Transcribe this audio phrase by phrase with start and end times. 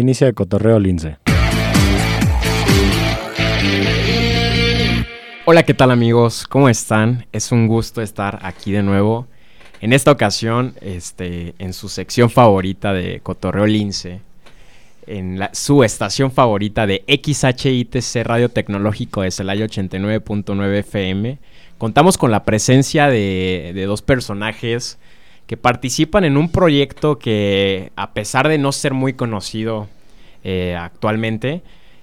[0.00, 1.18] Inicia el cotorreo lince.
[5.44, 6.48] Hola, ¿qué tal amigos?
[6.48, 7.26] ¿Cómo están?
[7.32, 9.28] Es un gusto estar aquí de nuevo.
[9.80, 14.20] En esta ocasión, este, en su sección favorita de Cotorreo Lince,
[15.06, 21.38] en su estación favorita de XHITC Radio Tecnológico de Celaya 89.9 FM,
[21.78, 24.98] contamos con la presencia de dos personajes
[25.46, 29.88] que participan en un proyecto que, a pesar de no ser muy conocido
[30.42, 31.62] eh, actualmente,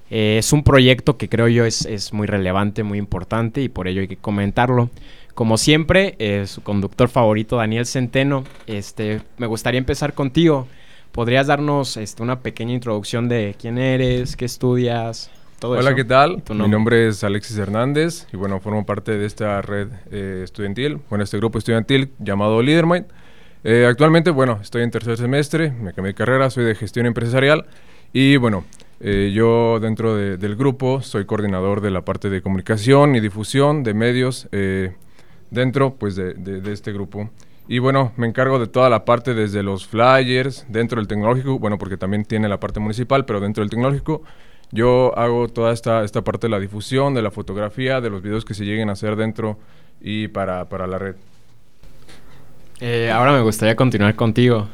[0.10, 3.88] eh, es un proyecto que creo yo es, es muy relevante, muy importante y por
[3.88, 4.90] ello hay que comentarlo.
[5.34, 10.68] Como siempre, eh, su conductor favorito, Daniel Centeno, este, me gustaría empezar contigo.
[11.14, 15.32] ¿Podrías darnos este, una pequeña introducción de quién eres, qué estudias?
[15.60, 15.96] Todo Hola, eso?
[15.96, 16.44] ¿qué tal?
[16.50, 21.24] Mi nombre es Alexis Hernández y bueno, formo parte de esta red eh, estudiantil, bueno,
[21.24, 23.06] este grupo estudiantil llamado Leadermind.
[23.64, 27.66] Eh, actualmente, bueno, estoy en tercer semestre, me cambié de carrera, soy de gestión empresarial
[28.12, 28.66] y bueno,
[29.00, 33.84] eh, yo dentro de- del grupo soy coordinador de la parte de comunicación y difusión
[33.84, 34.94] de medios eh,
[35.52, 37.30] dentro pues de, de- de este grupo.
[37.68, 41.78] Y bueno, me encargo de toda la parte desde los flyers, dentro del tecnológico, bueno,
[41.78, 44.24] porque también tiene la parte municipal, pero dentro del tecnológico
[44.72, 48.44] yo hago toda esta, esta parte de la difusión, de la fotografía, de los videos
[48.44, 49.60] que se lleguen a hacer dentro
[50.02, 51.16] y para, para la red.
[52.82, 54.68] Eh, ahora me gustaría continuar contigo.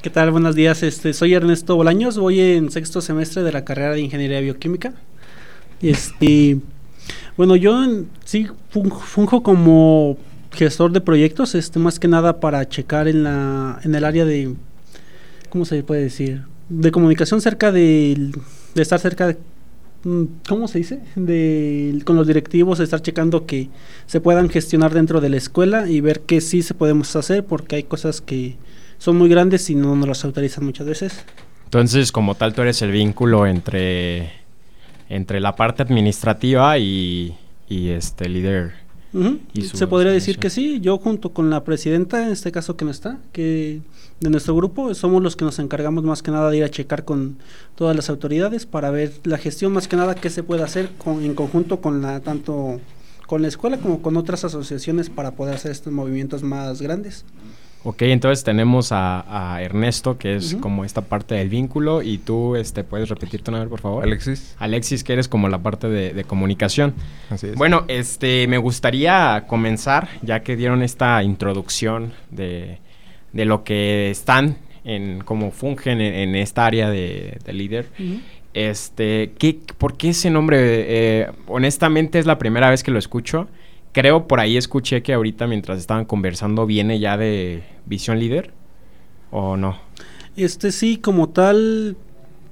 [0.00, 0.30] ¿Qué tal?
[0.30, 0.82] Buenos días.
[0.82, 4.92] Este, soy Ernesto Bolaños, voy en sexto semestre de la carrera de Ingeniería Bioquímica.
[5.82, 6.58] Este,
[7.36, 7.84] bueno, yo
[8.24, 10.16] sí fun- funjo como
[10.52, 14.54] gestor de proyectos, este, más que nada para checar en la, en el área de,
[15.50, 16.42] ¿cómo se puede decir?
[16.68, 18.32] De comunicación cerca del-
[18.74, 19.36] de, estar cerca de,
[20.48, 21.00] ¿cómo se dice?
[21.16, 23.68] De, con los directivos, estar checando que
[24.06, 27.76] se puedan gestionar dentro de la escuela y ver qué sí se podemos hacer, porque
[27.76, 28.56] hay cosas que
[28.98, 31.24] son muy grandes y no nos las autorizan muchas veces.
[31.64, 34.32] Entonces, como tal, tú eres el vínculo entre,
[35.08, 37.36] entre la parte administrativa y,
[37.68, 38.72] y este líder.
[39.54, 42.84] Y Se podría decir que sí, yo junto con la presidenta, en este caso que
[42.84, 43.80] no está, que
[44.20, 47.04] de nuestro grupo, somos los que nos encargamos más que nada de ir a checar
[47.04, 47.38] con
[47.76, 51.24] todas las autoridades para ver la gestión más que nada que se puede hacer con,
[51.24, 52.80] en conjunto con la tanto
[53.26, 57.24] con la escuela como con otras asociaciones para poder hacer estos movimientos más grandes.
[57.84, 62.56] Ok, entonces tenemos a, a Ernesto, que es como esta parte del vínculo, y tú
[62.56, 64.02] este, puedes repetir tu nombre, por favor.
[64.02, 64.56] Alexis.
[64.58, 66.94] Alexis, que eres como la parte de, de comunicación.
[67.30, 67.54] Así es.
[67.54, 72.80] Bueno, este, me gustaría comenzar, ya que dieron esta introducción de,
[73.32, 77.86] de lo que están, en cómo fungen en, en esta área de, de líder.
[78.54, 80.58] Este, ¿qué, ¿por qué ese nombre?
[80.60, 83.48] Eh, honestamente es la primera vez que lo escucho.
[83.92, 88.50] Creo por ahí escuché que ahorita mientras estaban conversando viene ya de Visión Líder.
[89.30, 89.78] ¿O no?
[90.36, 91.96] Este sí, como tal,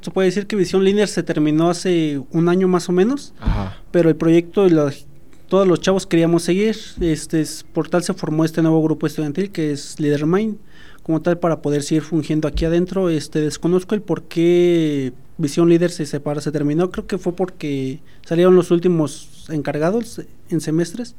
[0.00, 3.32] se puede decir que Visión Linear se terminó hace un año más o menos.
[3.40, 3.78] Ajá.
[3.90, 5.06] pero el proyecto y los-
[5.48, 6.76] todos los chavos queríamos seguir.
[7.00, 10.56] Este es- por tal se formó este nuevo grupo estudiantil que es Leadermind,
[11.02, 13.10] como tal para poder seguir fungiendo aquí adentro.
[13.10, 16.90] Este desconozco el por qué Visión Líder se separa, se terminó.
[16.90, 21.14] Creo que fue porque salieron los últimos encargados en semestres,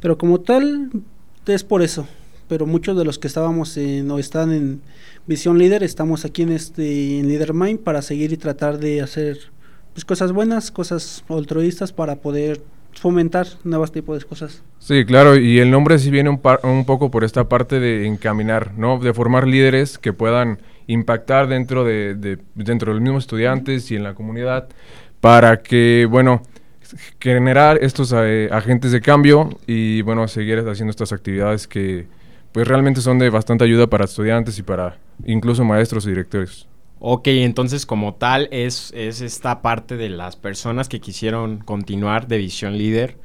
[0.00, 0.90] pero como tal
[1.46, 2.06] es por eso.
[2.48, 4.80] Pero muchos de los que estábamos en, o están en
[5.26, 9.38] Visión Líder estamos aquí en este en Leadermind para seguir y tratar de hacer
[9.92, 12.62] pues cosas buenas, cosas altruistas para poder
[13.00, 14.62] fomentar nuevos tipos de cosas.
[14.78, 18.06] Sí, claro, y el nombre sí viene un, par- un poco por esta parte de
[18.06, 18.98] encaminar, ¿no?
[18.98, 23.96] De formar líderes que puedan impactar dentro de, de- dentro de los mismos estudiantes y
[23.96, 24.68] en la comunidad
[25.20, 26.42] para que, bueno,
[27.20, 32.06] generar estos eh, agentes de cambio y, bueno, seguir haciendo estas actividades que,
[32.52, 34.96] pues, realmente son de bastante ayuda para estudiantes y para
[35.26, 36.66] incluso maestros y directores.
[37.00, 42.38] Ok, entonces como tal es, es esta parte de las personas que quisieron continuar de
[42.38, 43.16] Visión Líder,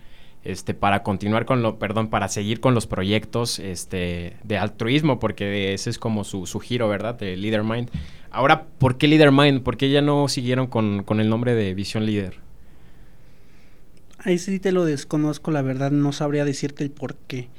[0.43, 5.73] este, para continuar con lo, perdón, para seguir con los proyectos este, de altruismo, porque
[5.73, 7.15] ese es como su, su giro, ¿verdad?
[7.15, 7.89] De Leader Mind.
[8.29, 9.63] Ahora, ¿por qué Leader Mind?
[9.63, 12.41] ¿Por qué ya no siguieron con, con el nombre de Visión Líder?
[14.19, 17.49] Ahí sí te lo desconozco, la verdad, no sabría decirte el por qué.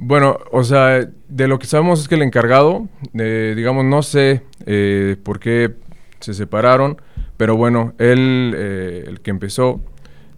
[0.00, 4.42] Bueno, o sea, de lo que sabemos es que el encargado, eh, digamos, no sé
[4.64, 5.74] eh, por qué
[6.20, 7.02] se separaron,
[7.36, 9.80] pero bueno, él, eh, el que empezó,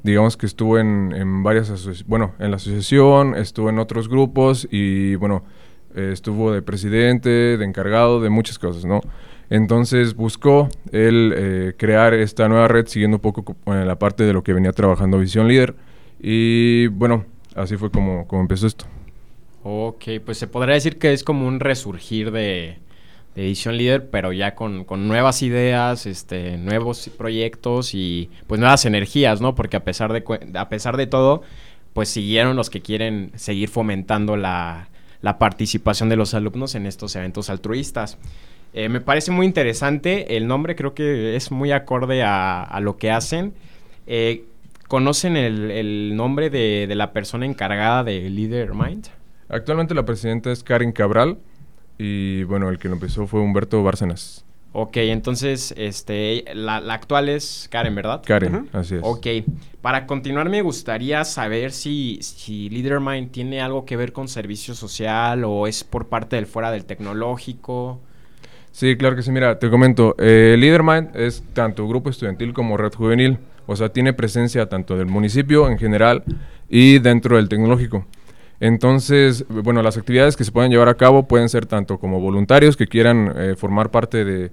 [0.03, 5.17] digamos que estuvo en, en varias bueno, en la asociación, estuvo en otros grupos y
[5.17, 5.45] bueno,
[5.95, 9.03] eh, estuvo de presidente, de encargado, de muchas cosas, ¿no?
[9.51, 14.33] Entonces buscó él eh, crear esta nueva red siguiendo un poco en la parte de
[14.33, 15.75] lo que venía trabajando Visión Líder
[16.19, 17.27] y bueno,
[17.57, 18.87] así fue como, como empezó esto.
[19.63, 22.79] Ok, pues se podría decir que es como un resurgir de,
[23.37, 29.41] Edición Líder, pero ya con, con, nuevas ideas, este, nuevos proyectos y pues nuevas energías,
[29.41, 29.55] ¿no?
[29.55, 30.25] Porque a pesar de,
[30.55, 31.43] a pesar de todo,
[31.93, 34.89] pues siguieron los que quieren seguir fomentando la,
[35.23, 38.19] la participación de los alumnos en estos eventos altruistas.
[38.73, 43.11] Eh, me parece muy interesante, el nombre creo que es muy acorde a, lo que
[43.11, 43.53] hacen.
[44.07, 44.45] Eh,
[44.89, 49.09] ¿Conocen el, el nombre de, de, la persona encargada de Leader Mind?
[49.51, 51.39] Actualmente la presidenta es Karin Cabral
[51.99, 54.45] y bueno, el que lo empezó fue Humberto Bárcenas.
[54.73, 58.23] Ok, entonces este, la, la actual es Karen, ¿verdad?
[58.25, 58.79] Karen, uh -huh.
[58.79, 59.01] así es.
[59.03, 59.27] Ok,
[59.83, 65.43] para continuar me gustaría saber si, si LeaderMind tiene algo que ver con servicio social
[65.45, 68.01] o es por parte del fuera del tecnológico.
[68.71, 69.33] Sí, claro que sí.
[69.33, 73.39] Mira, te comento, eh, LeaderMind es tanto grupo estudiantil como red juvenil.
[73.67, 76.23] O sea, tiene presencia tanto del municipio en general
[76.69, 78.07] y dentro del tecnológico.
[78.61, 82.77] Entonces, bueno, las actividades que se pueden llevar a cabo pueden ser tanto como voluntarios
[82.77, 84.53] que quieran eh, formar parte de,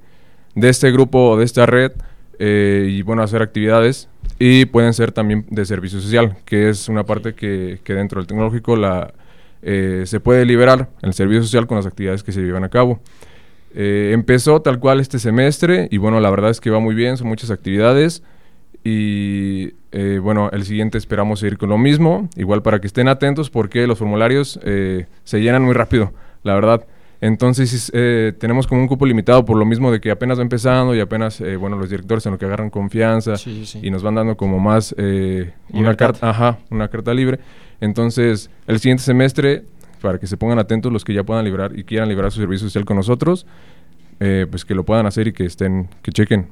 [0.55, 1.91] de, este grupo o de esta red
[2.39, 4.09] eh, y, bueno, hacer actividades.
[4.39, 8.27] Y pueden ser también de servicio social, que es una parte que, que dentro del
[8.27, 9.13] tecnológico la,
[9.61, 12.99] eh, se puede liberar el servicio social con las actividades que se llevan a cabo.
[13.73, 17.17] Eh, empezó tal cual este semestre y, bueno, la verdad es que va muy bien,
[17.17, 18.23] son muchas actividades.
[18.89, 23.49] Y eh, bueno, el siguiente esperamos seguir con lo mismo, igual para que estén atentos
[23.49, 26.13] porque los formularios eh, se llenan muy rápido,
[26.43, 26.85] la verdad.
[27.19, 30.95] Entonces eh, tenemos como un cupo limitado por lo mismo de que apenas va empezando
[30.95, 33.79] y apenas, eh, bueno, los directores en lo que agarran confianza Sí, sí, sí.
[33.87, 37.39] y nos van dando como más eh, una carta, ajá, una carta libre.
[37.81, 39.63] Entonces el siguiente semestre,
[40.01, 42.67] para que se pongan atentos los que ya puedan liberar y quieran liberar su servicio
[42.69, 43.45] social con nosotros,
[44.21, 46.47] eh, pues que lo puedan hacer y que estén, que chequen.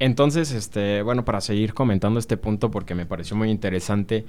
[0.00, 4.24] Entonces, este, bueno, para seguir comentando este punto porque me pareció muy interesante,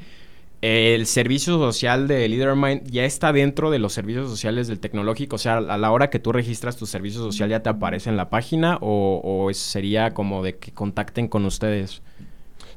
[0.61, 5.39] el servicio social de LeaderMind ya está dentro de los servicios sociales del tecnológico, o
[5.39, 8.29] sea, a la hora que tú registras tu servicio social ya te aparece en la
[8.29, 12.01] página o, o sería como de que contacten con ustedes.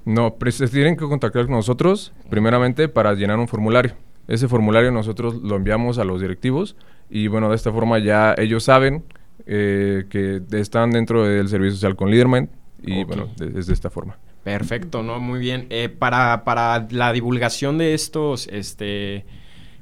[0.04, 3.94] No, pues, se tienen que contactar con nosotros, primeramente para llenar un formulario.
[4.28, 6.76] Ese formulario nosotros lo enviamos a los directivos
[7.10, 9.04] y bueno, de esta forma ya ellos saben
[9.46, 12.48] eh, que están dentro del servicio social con Leadermind
[12.86, 14.18] y bueno, es de esta forma.
[14.42, 15.20] Perfecto, ¿no?
[15.20, 15.66] Muy bien.
[15.70, 19.24] Eh, para, para la divulgación de estos, este,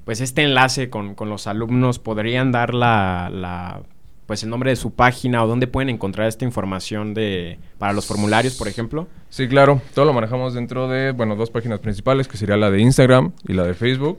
[0.04, 3.82] pues este enlace con, con los alumnos, ¿podrían dar la, la,
[4.26, 8.06] pues el nombre de su página o dónde pueden encontrar esta información de, para los
[8.06, 9.08] formularios, por ejemplo?
[9.28, 12.81] Sí, claro, todo lo manejamos dentro de, bueno, dos páginas principales, que sería la de
[12.81, 14.19] Instagram y la de Facebook.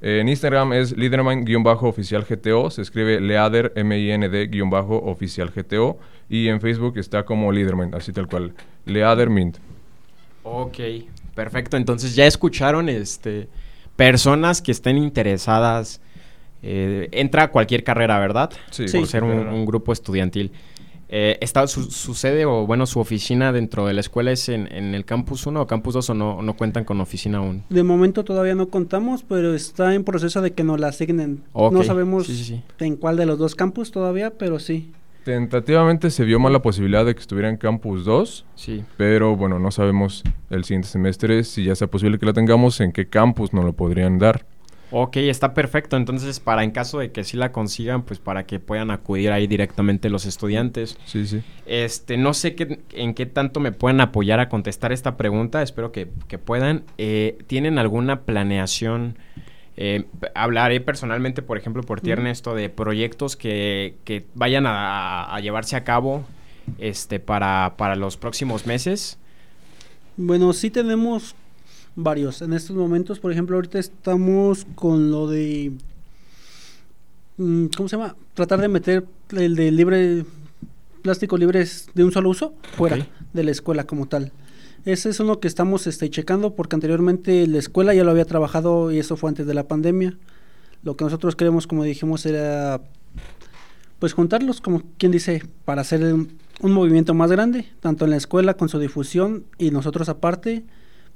[0.00, 5.98] Eh, en Instagram es Leadermind-oficial GTO, se escribe Leader, M-I-N-D-oficial GTO,
[6.32, 8.54] y en Facebook está como Leadermind, así tal cual,
[8.86, 9.58] Leadermind.
[10.42, 10.78] Ok,
[11.34, 11.76] perfecto.
[11.76, 13.48] Entonces ya escucharon, este,
[13.96, 16.00] personas que estén interesadas.
[16.64, 18.50] eh, entra a cualquier carrera, ¿verdad?
[18.70, 19.06] Sí, Por Sí.
[19.06, 20.52] ser un, grupo estudiantil.
[21.08, 24.72] Eh, está, su, su sede o, bueno, su oficina dentro de la escuela es en,
[24.72, 27.64] en el campus 1 o campus 2 o no, no cuentan con oficina aún.
[27.68, 31.42] De momento todavía no contamos, pero está en proceso de que nos la asignen.
[31.52, 32.62] Ok, No sabemos sí, sí, sí.
[32.78, 34.92] en cuál de los dos campus todavía, pero sí.
[35.24, 38.84] Tentativamente se vio más la posibilidad de que estuviera en Campus 2, Sí.
[38.96, 42.92] pero bueno, no sabemos el siguiente semestre si ya sea posible que la tengamos, en
[42.92, 44.44] qué campus nos lo podrían dar.
[44.94, 45.96] Ok, está perfecto.
[45.96, 49.46] Entonces, para en caso de que sí la consigan, pues para que puedan acudir ahí
[49.46, 50.98] directamente los estudiantes.
[51.06, 51.40] Sí, sí.
[51.64, 55.62] Este, no sé qué, en qué tanto me pueden apoyar a contestar esta pregunta.
[55.62, 56.84] Espero que, que puedan.
[56.98, 59.16] Eh, ¿Tienen alguna planeación?
[59.76, 62.10] Eh, hablaré personalmente, por ejemplo, por ti.
[62.10, 66.24] Ernesto, de proyectos que, que vayan a, a llevarse a cabo
[66.78, 69.18] este, para, para los próximos meses.
[70.16, 71.34] Bueno, sí tenemos
[71.96, 72.42] varios.
[72.42, 75.72] En estos momentos, por ejemplo, ahorita estamos con lo de...
[77.38, 78.14] mm, ¿Cómo se llama?
[78.34, 80.24] Tratar de meter el de libre...
[81.02, 84.30] Plástico libres de un solo uso fuera de la escuela como tal.
[84.84, 88.90] Ese es uno que estamos este, checando porque anteriormente la escuela ya lo había trabajado
[88.90, 90.18] y eso fue antes de la pandemia.
[90.82, 92.80] Lo que nosotros queremos, como dijimos, era
[94.00, 98.16] pues juntarlos, como quien dice, para hacer un, un movimiento más grande, tanto en la
[98.16, 100.64] escuela con su difusión y nosotros aparte,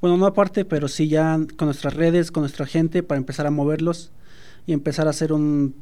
[0.01, 3.51] Bueno, no aparte, pero sí ya con nuestras redes, con nuestra gente, para empezar a
[3.51, 4.13] moverlos
[4.67, 5.75] y empezar a hacer un,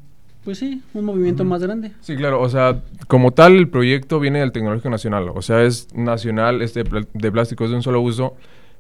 [0.45, 1.93] pues sí, un movimiento más grande.
[2.01, 5.95] Sí, claro, o sea, como tal el proyecto viene del Tecnológico Nacional, o sea, es
[5.95, 8.35] nacional, este de plásticos de un solo uso,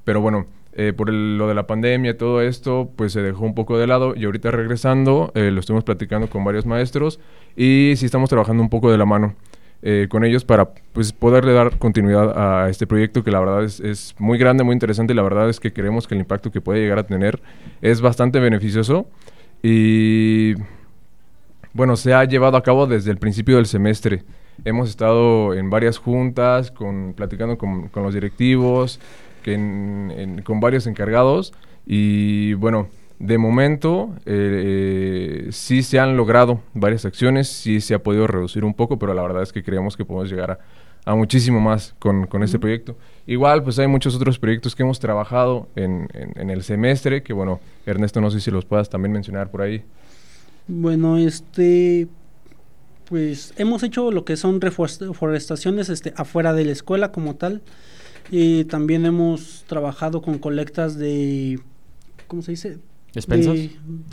[0.05, 3.55] pero bueno, eh, por lo de la pandemia y todo esto, pues se dejó un
[3.55, 7.21] poco de lado y ahorita regresando, eh, lo estuvimos platicando con varios maestros
[7.57, 9.35] y sí estamos trabajando un poco de la mano.
[9.87, 12.33] Eh, con ellos para pues, poderle dar continuidad
[12.65, 15.51] a este proyecto que la verdad es, es, muy grande, muy interesante y la verdad
[15.51, 17.43] es que creemos que el impacto que puede llegar a tener
[17.83, 19.07] es bastante beneficioso
[19.63, 20.55] y
[21.75, 24.23] bueno, se ha llevado a cabo desde el principio del semestre.
[24.65, 29.01] Hemos estado en varias juntas, con, platicando con, con los directivos,
[29.43, 31.53] que con varios encargados
[31.87, 32.89] y bueno,
[33.19, 38.75] de momento eh, sí se han logrado varias acciones, sí se ha podido reducir un
[38.75, 40.59] poco, pero la verdad es que creemos que podemos llegar
[41.05, 42.97] a, muchísimo más con, este proyecto.
[43.27, 48.21] Igual, pues hay muchos otros proyectos que hemos trabajado en, el semestre, que bueno, Ernesto,
[48.21, 49.85] no sé si los puedas también mencionar por ahí.
[50.67, 52.09] Bueno, este,
[53.09, 57.63] pues hemos hecho lo que son reforestaciones este, afuera de la escuela como tal.
[58.31, 61.61] Y también hemos trabajado con colectas de,
[62.27, 62.79] ¿cómo se dice?
[63.15, 63.55] ¿Despensas?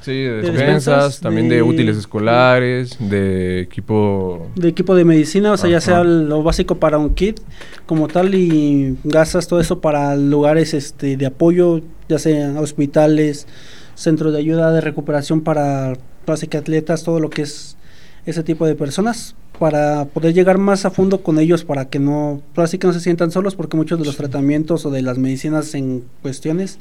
[0.04, 4.52] sí, de, despensas, también de, útiles escolares, de equipo...
[4.56, 7.40] De equipo de medicina, o sea, ya sea lo básico para un kit
[7.88, 13.48] como tal y gastas todo eso para lugares este, de apoyo, ya sean hospitales,
[13.96, 15.94] centros de ayuda de recuperación para
[16.26, 17.78] atletas, todo lo que es
[18.26, 22.42] ese tipo de personas para poder llegar más a fondo con ellos para que no,
[22.56, 25.76] así que no se sientan solos porque muchos de los tratamientos o de las medicinas
[25.76, 26.80] en cuestiones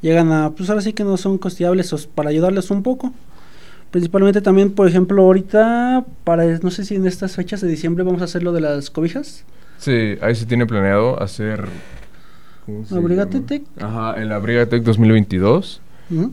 [0.00, 3.12] llegan a, pues ahora sí que no son costeables para ayudarles un poco.
[3.90, 8.20] Principalmente también, por ejemplo, ahorita, para, no sé si en estas fechas de diciembre vamos
[8.20, 9.44] a hacer lo de las cobijas.
[9.78, 11.66] Sí, ahí se tiene planeado hacer...
[12.90, 13.62] Abrigatec.
[13.80, 15.80] Ajá, el Abrigatec 2022.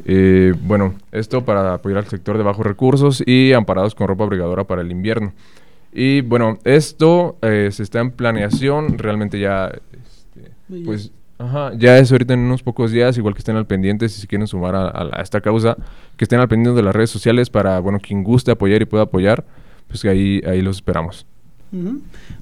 [0.06, 4.65] Eh, bueno, esto para apoyar al sector de bajos recursos y amparados con ropa abrigadora
[4.65, 5.34] para el invierno.
[5.92, 10.51] Y bueno, esto eh, se está en planeación, realmente ya, este,
[10.86, 14.22] pues, ajá, ya es ahorita en unos pocos días, igual que estén al pendiente, si
[14.22, 15.77] se quieren sumar a, esta causa,
[16.18, 19.03] que estén al pendiente de las redes sociales para, bueno, quien guste apoyar y pueda
[19.03, 19.46] apoyar,
[19.88, 21.27] pues que ahí, ahí los esperamos.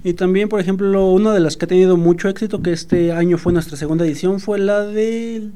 [0.03, 3.37] Y también, por ejemplo, una de las que ha tenido mucho éxito, que este año
[3.37, 5.53] fue nuestra segunda edición, fue la del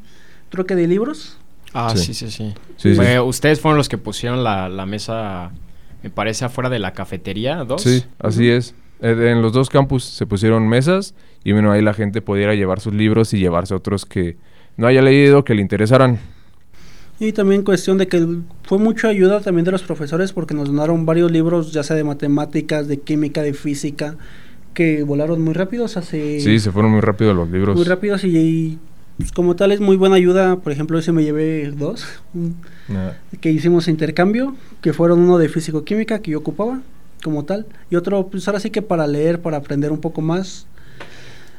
[0.49, 1.37] troque de libros.
[1.75, 2.53] Ah, sí, sí, sí.
[3.19, 5.51] Ustedes fueron los que pusieron la, la mesa
[6.05, 7.81] me parece afuera de la cafetería, dos.
[7.81, 8.75] Sí, así es.
[9.01, 12.79] Eh, en los dos campus se pusieron mesas y bueno, ahí la gente pudiera llevar
[12.79, 14.37] sus libros y llevarse otros que
[14.77, 16.19] no haya leído, que le interesaran.
[17.19, 18.23] Y también cuestión de que
[18.63, 22.03] fue mucha ayuda también de los profesores porque nos donaron varios libros, ya sea de
[22.03, 24.15] matemáticas, de química, de física,
[24.75, 26.39] que volaron muy rápidos hace...
[26.39, 27.75] Sí, se fueron muy rápido los libros.
[27.75, 28.77] Muy rápidos y
[29.17, 30.57] pues como tal es muy buena ayuda.
[30.57, 32.05] Por ejemplo, ese me llevé dos
[33.41, 36.81] que hicimos intercambio, que fueron uno de físico-química que yo ocupaba
[37.23, 40.67] como tal, y otro, pues ahora sí que para leer, para aprender un poco más.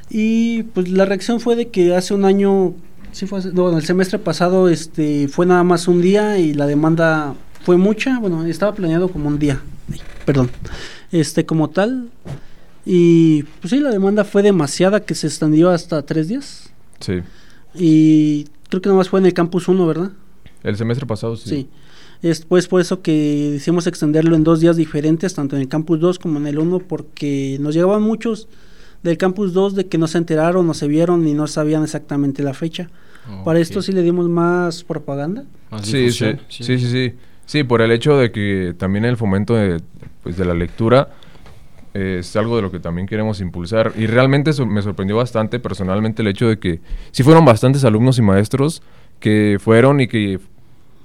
[0.08, 2.75] Y pues la reacción fue de que hace un año,
[3.10, 7.34] sí fue, no, el semestre pasado este, fue nada más un día y la demanda
[7.64, 9.60] fue mucha, bueno, estaba planeado como un día,
[10.25, 10.50] perdón,
[11.10, 12.10] este como tal.
[12.84, 16.70] Y pues sí, la demanda fue demasiada que se extendió hasta tres días.
[17.00, 17.22] Sí.
[17.78, 20.12] Y creo que nomás fue en el campus 1, ¿verdad?
[20.62, 21.49] El semestre pasado, sí.
[21.49, 21.68] Sí.
[22.23, 26.00] Es pues por eso que decidimos extenderlo en dos días diferentes, tanto en el campus
[26.00, 28.49] 2 como en el 1, porque nos llegaban muchos
[29.02, 32.42] del campus 2 de que no se enteraron, no se vieron y no sabían exactamente
[32.42, 32.88] la fecha.
[33.45, 35.45] Para esto sí le dimos más propaganda.
[35.83, 37.14] sí, sí, sí, sí, sí,
[37.45, 37.64] sí.
[37.64, 39.80] por el hecho de que también el fomento de,
[40.23, 41.09] pues, de la lectura
[41.97, 43.93] es algo de lo que también queremos impulsar.
[43.97, 48.23] Y realmente me sorprendió bastante personalmente el hecho de que sí fueron bastantes alumnos y
[48.23, 48.83] maestros
[49.21, 50.38] que fueron y que,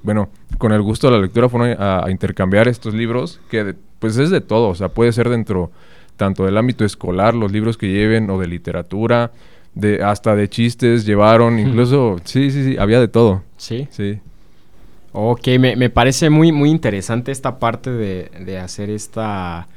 [0.04, 4.30] bueno, con el gusto de la lectura fueron a, intercambiar estos libros, que pues es
[4.30, 5.72] de todo, o sea, puede ser dentro
[6.18, 9.32] tanto del ámbito escolar, los libros que lleven, o de literatura,
[9.74, 13.44] de hasta de chistes llevaron, incluso, sí, sí, sí, había de todo.
[13.58, 13.88] Sí.
[13.92, 14.20] Sí.
[15.14, 19.68] Ok, me, me parece muy, muy interesante esta parte de, de hacer esta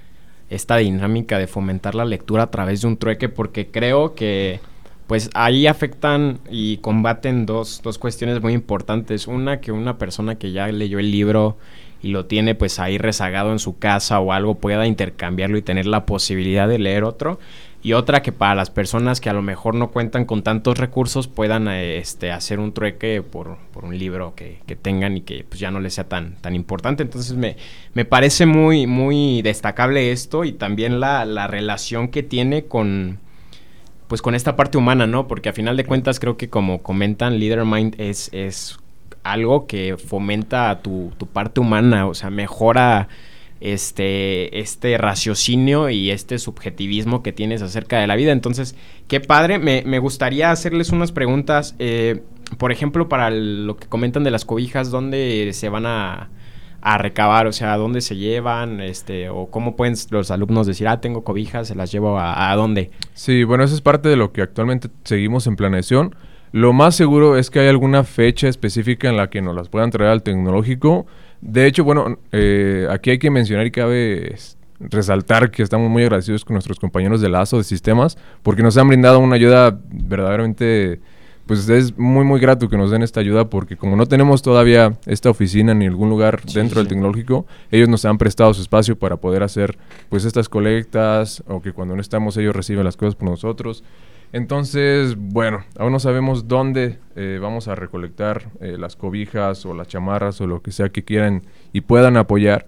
[0.54, 4.60] esta dinámica de fomentar la lectura a través de un trueque porque creo que
[5.06, 9.26] pues ahí afectan y combaten dos, dos cuestiones muy importantes.
[9.26, 11.56] Una, que una persona que ya leyó el libro
[12.02, 15.86] y lo tiene pues ahí rezagado en su casa o algo pueda intercambiarlo y tener
[15.86, 17.38] la posibilidad de leer otro
[17.84, 21.28] y otra que para las personas que a lo mejor no cuentan con tantos recursos
[21.28, 25.70] puedan eh, este, hacer un trueque por, un libro que, tengan y que pues, ya
[25.70, 27.02] no les sea tan, tan importante.
[27.02, 27.58] Entonces me,
[27.92, 33.18] me parece muy, muy destacable esto y también la, relación que tiene con,
[34.08, 35.28] pues con esta parte humana, ¿no?
[35.28, 38.78] Porque a final de cuentas creo que como comentan, Leader Mind es, es
[39.24, 43.08] algo que fomenta tu, tu parte humana, o sea, mejora
[43.64, 48.30] este, este raciocinio y este subjetivismo que tienes acerca de la vida.
[48.32, 48.76] Entonces,
[49.08, 49.58] qué padre.
[49.58, 51.74] Me, me gustaría hacerles unas preguntas.
[51.78, 52.22] Eh,
[52.58, 56.28] por ejemplo, para lo que comentan de las cobijas, ¿dónde se van a,
[56.82, 57.46] a, recabar?
[57.46, 58.82] O sea, ¿dónde se llevan?
[58.82, 62.56] Este, o cómo pueden los alumnos decir, ah, tengo cobijas, se las llevo a, a
[62.56, 62.90] dónde?
[63.14, 66.14] Sí, bueno, eso es parte de lo que actualmente seguimos en planeación.
[66.52, 69.90] Lo más seguro es que hay alguna fecha específica en la que nos las puedan
[69.90, 71.06] traer al tecnológico.
[71.44, 74.34] De hecho, bueno, eh, aquí hay que mencionar y cabe
[74.80, 78.88] resaltar que estamos muy agradecidos con nuestros compañeros de Lazo de Sistemas porque nos han
[78.88, 81.00] brindado una ayuda verdaderamente,
[81.44, 84.96] pues es muy muy grato que nos den esta ayuda porque como no tenemos todavía
[85.04, 86.80] esta oficina ni algún lugar sí, dentro sí.
[86.80, 89.76] del tecnológico, ellos nos han prestado su espacio para poder hacer
[90.08, 93.84] pues estas colectas o que cuando no estamos ellos reciben las cosas por nosotros.
[94.34, 99.86] Entonces, bueno, aún no sabemos dónde eh, vamos a recolectar eh, las cobijas o las
[99.86, 102.66] chamarras o lo que sea que quieran y puedan apoyar.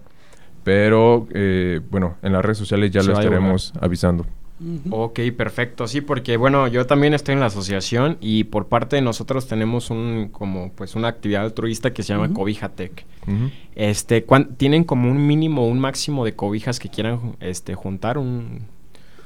[0.63, 4.25] Pero, eh, bueno, en las redes sociales ya Se lo estaremos avisando.
[4.61, 4.81] Uh -huh.
[4.91, 5.87] Ok, perfecto.
[5.87, 9.89] Sí, porque bueno, yo también estoy en la asociación y por parte de nosotros tenemos
[9.89, 12.33] un como pues una actividad altruista que se llama uh -huh.
[12.33, 13.05] Cobija Tech.
[13.27, 13.51] Uh -huh.
[13.75, 18.17] Este, ¿tienen como un mínimo, un máximo de cobijas que quieran este juntar?
[18.17, 18.67] Un...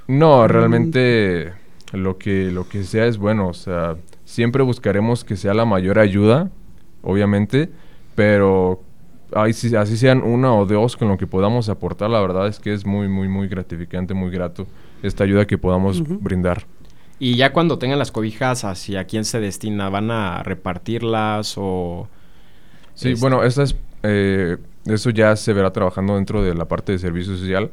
[0.07, 1.60] No, realmente
[1.91, 5.99] lo que, lo que sea es bueno, o sea, siempre buscaremos que sea la mayor
[5.99, 6.49] ayuda,
[7.01, 7.69] obviamente,
[8.15, 8.81] pero
[9.33, 12.73] así, así sean una o dos con lo que podamos aportar, la verdad es que
[12.73, 14.67] es muy, muy, muy gratificante, muy grato
[15.03, 16.19] esta ayuda que podamos uh -huh.
[16.21, 16.65] brindar.
[17.19, 19.89] Y ya cuando tengan las cobijas, ¿hacia quién se destina?
[19.89, 22.07] ¿Van a repartirlas o...?
[22.95, 23.21] Sí, este...
[23.21, 27.35] bueno, esta es, eh, eso ya se verá trabajando dentro de la parte de servicio
[27.37, 27.69] social.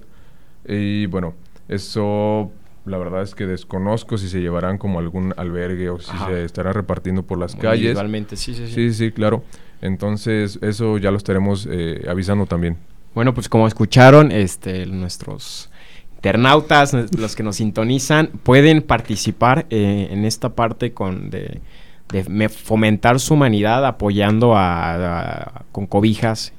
[0.67, 1.35] Y bueno,
[1.67, 2.53] eso
[2.89, 6.27] la verdad es que desconozco si se llevarán como algún albergue o si Ajá.
[6.29, 7.99] se estará repartiendo por las calles.
[8.31, 8.69] Sí, sí, sí.
[8.69, 9.45] Sí, sí, claro.
[9.81, 12.77] Entonces, eso ya lo estaremos eh, avisando también.
[13.15, 15.71] Bueno, pues como escucharon, este, nuestros
[16.17, 21.61] internautas, los que nos sintonizan, pueden participar eh, en esta parte con de,
[22.09, 26.53] de, fomentar su humanidad apoyando a, a, con cobijas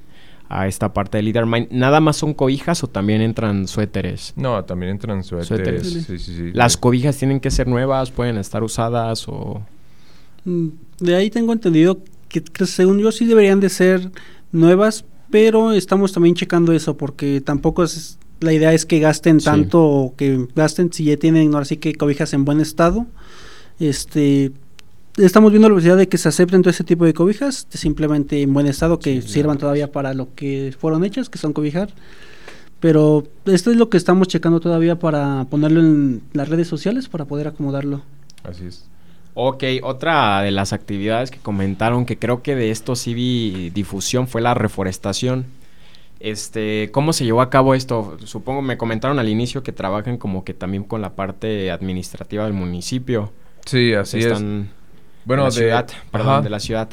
[0.50, 1.68] a esta parte de Leader Mind.
[1.72, 4.34] ¿Nada más son cobijas o también entran suéteres?
[4.36, 5.48] No, también entran suéteres.
[5.48, 5.94] suéteres.
[5.94, 6.52] Sí, sí, sí.
[6.54, 8.10] ¿Las cobijas tienen que ser nuevas?
[8.12, 9.62] ¿Pueden estar usadas o...?
[10.46, 14.12] Mm, de ahí tengo entendido que, que según yo sí deberían de ser
[14.52, 19.78] nuevas, pero estamos también checando eso porque tampoco es la idea es que gasten tanto
[19.78, 19.84] sí.
[19.84, 23.06] o que gasten si ya tienen ahora sí que cobijas en buen estado.
[23.80, 24.52] Este
[25.20, 28.54] estamos viendo la posibilidad de que se acepten todo ese tipo de cobijas, simplemente en
[28.54, 29.60] buen estado, que sí, sirvan claro.
[29.60, 31.90] todavía para lo que fueron hechas, que son cobijar.
[32.80, 37.26] Pero esto es lo que estamos checando todavía para ponerlo en las redes sociales para
[37.26, 38.04] poder acomodarlo.
[38.44, 38.86] Así es.
[39.34, 44.28] Ok, otra de las actividades que comentaron que creo que de esto sí vi difusión
[44.28, 45.46] fue la reforestación.
[46.20, 48.18] Este, ¿cómo se llevó a cabo esto?
[48.26, 52.54] Supongo me comentaron al inicio que trabajan como que también con la parte administrativa del
[52.54, 53.32] municipio.
[53.66, 54.79] Sí, así Están es.
[55.26, 56.42] Bueno, de la ciudad, perdón, Ajá.
[56.42, 56.90] de la ciudad.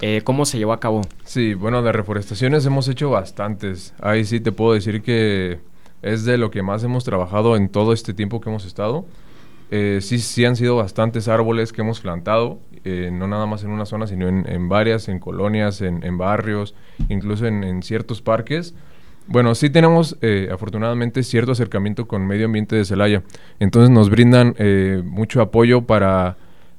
[0.00, 1.02] Eh, ¿Cómo se llevó a cabo?
[1.24, 3.94] Sí, bueno, de reforestaciones hemos hecho bastantes.
[4.00, 5.60] Ahí sí te puedo decir que
[6.02, 9.04] es de lo que más hemos trabajado en todo este tiempo que hemos estado.
[9.70, 13.70] Eh, sí, sí han sido bastantes árboles que hemos plantado, eh, no nada más en
[13.70, 16.74] una zona, sino en, en varias, en colonias, en, en barrios,
[17.08, 18.74] incluso en, en, ciertos parques.
[19.28, 23.22] Bueno, sí tenemos eh, afortunadamente cierto acercamiento con medio ambiente de Celaya.
[23.60, 26.36] Entonces nos brindan eh, mucho apoyo para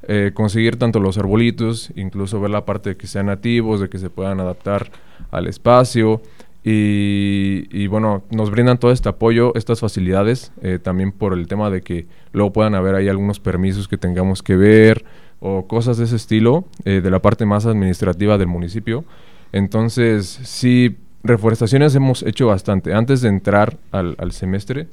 [0.08, 4.00] eh, conseguir tanto los arbolitos, incluso ver la parte de que sean nativos, de que
[4.00, 4.92] se puedan adaptar
[5.30, 6.22] al espacio.
[6.64, 11.82] Y, bueno, nos brindan todo este apoyo, estas facilidades, eh, también por el tema de
[11.82, 15.04] que luego puedan haber ahí algunos permisos que tengamos que ver
[15.40, 19.06] o cosas de ese estilo, eh, de la parte más administrativa del municipio.
[19.52, 22.94] Entonces, sí, reforestaciones hemos hecho bastante.
[22.94, 24.88] Antes de entrar al semestre,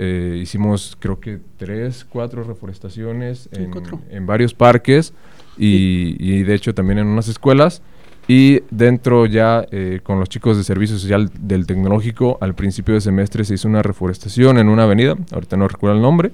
[0.00, 3.72] eh, hicimos creo que tres, cuatro reforestaciones en,
[4.10, 5.12] en varios parques
[5.58, 7.82] y, y, de hecho también en unas escuelas.
[8.28, 13.00] Y dentro ya eh, con los chicos de servicio social del tecnológico, al principio de
[13.00, 16.30] semestre se hizo una reforestación en una avenida, ahorita no recuerdo el nombre,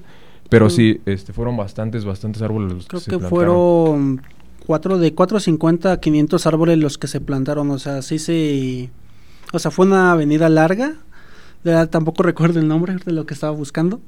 [0.51, 0.71] pero mm.
[0.71, 4.21] sí, este, fueron bastantes, bastantes árboles los Creo que, que fueron
[4.67, 8.91] cuatro, de 450 a 500 árboles los que se plantaron, o sea, sí se...
[9.53, 10.97] O sea, fue una avenida larga,
[11.91, 14.01] tampoco recuerdo el nombre de lo que estaba buscando,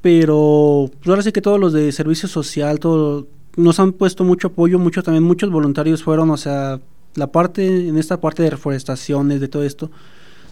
[0.00, 4.48] pero pues ahora sí que todos los de servicio social, todo, nos han puesto mucho
[4.48, 6.80] apoyo, mucho también, muchos voluntarios fueron, o sea,
[7.14, 9.90] la parte, en esta parte de reforestaciones, de todo esto,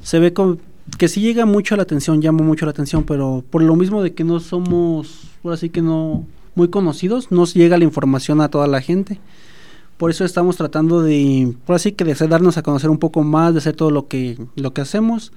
[0.03, 0.61] se ve con,
[0.99, 4.15] que sí llega mucho la atención, llama mucho la atención, pero por lo mismo de
[4.15, 8.67] que no somos, ahora sí que no, muy conocidos, no llega la información a toda
[8.67, 9.21] la gente.
[9.97, 13.55] Por eso estamos tratando de, por así que de darnos a conocer un poco más,
[13.55, 15.33] de hacer todo lo que, lo que hacemos,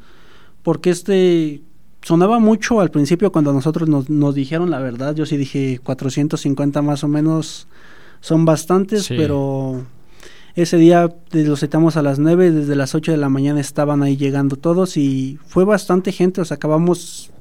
[0.63, 1.61] porque este
[2.01, 6.81] sonaba mucho al principio cuando nosotros nos, nos dijeron la verdad, yo sí dije 450
[6.81, 7.67] más o menos
[8.21, 9.83] son bastantes, pero
[10.55, 14.17] ese día los citamos a las 9, desde las 8 de la mañana estaban ahí
[14.17, 17.31] llegando todos y fue bastante gente, o sea, acabamos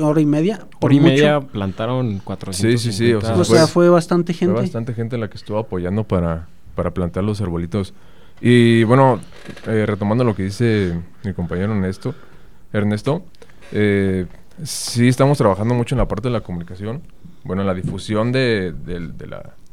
[0.00, 0.66] hora y media.
[0.80, 2.80] Hora y media plantaron 400.
[2.80, 3.12] Sí, sí, sí.
[3.12, 4.54] O sea, fue, bastante gente.
[4.54, 7.92] Fue bastante gente la que estuvo apoyando para, para plantar los arbolitos.
[8.40, 9.20] Y bueno,
[9.66, 12.14] eh, retomando lo que dice mi compañero Ernesto,
[12.72, 13.24] Ernesto
[13.72, 14.26] eh,
[14.62, 17.02] sí estamos trabajando mucho en la parte de la comunicación,
[17.44, 18.72] bueno, en la difusión de,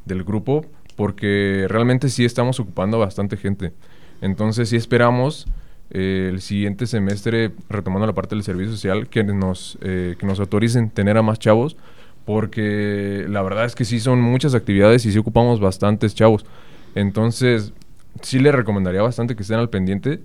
[0.06, 3.74] del grupo, porque realmente sí estamos ocupando bastante gente.
[4.22, 5.48] Entonces sí esperamos
[5.92, 10.40] eh, el siguiente semestre, retomando la parte del servicio social, que nos, eh, que nos
[10.40, 11.78] autoricen tener a más chavos,
[12.26, 16.46] porque la verdad es que sí son muchas actividades y sí ocupamos bastantes chavos.
[16.96, 17.74] Entonces,
[18.22, 20.20] sí les recomendaría bastante que estén al pendiente,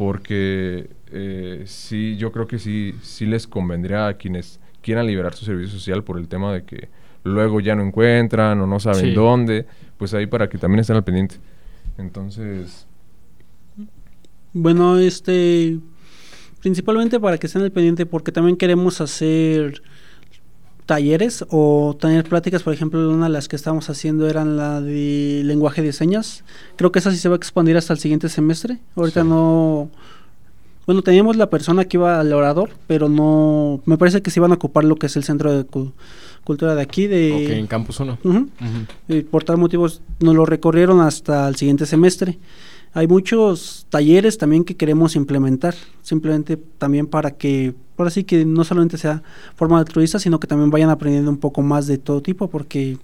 [0.00, 5.44] porque eh, sí, yo creo que sí, sí les convendría a quienes quieran liberar su
[5.44, 6.88] servicio social por el tema de que
[7.22, 9.66] luego ya no encuentran o no saben dónde,
[9.98, 11.34] pues ahí para que también estén al pendiente.
[11.98, 12.86] Entonces,
[14.54, 15.78] bueno, este,
[16.62, 19.82] principalmente para que estén al pendiente, porque también queremos hacer
[20.90, 25.42] talleres o tener pláticas, por ejemplo, una de las que estamos haciendo eran la de
[25.44, 26.42] lenguaje de señas.
[26.74, 28.78] Creo que esa sí se va a expandir hasta el siguiente semestre.
[28.96, 29.88] Ahorita no...
[30.86, 33.80] Bueno, teníamos la persona que iba al orador, pero no...
[33.84, 35.64] Me parece que se iban a ocupar lo que es el centro de
[36.42, 37.06] cultura de aquí.
[37.06, 38.18] De, ok, en Campus 1.
[39.30, 42.40] por tal motivos nos lo recorrieron hasta el siguiente semestre
[42.92, 48.64] hay muchos talleres también que queremos implementar, simplemente también para que, por así que no
[48.64, 49.22] solamente sea
[49.54, 52.98] forma altruista, sino que también vayan aprendiendo un poco más de todo tipo, porque...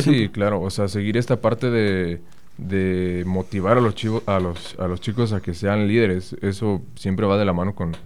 [0.00, 2.20] sí, claro, o sea, seguir esta parte de,
[2.58, 6.82] de motivar a los, chicos, a, los, a los chicos a que sean líderes, eso
[6.94, 7.96] siempre va de la mano con,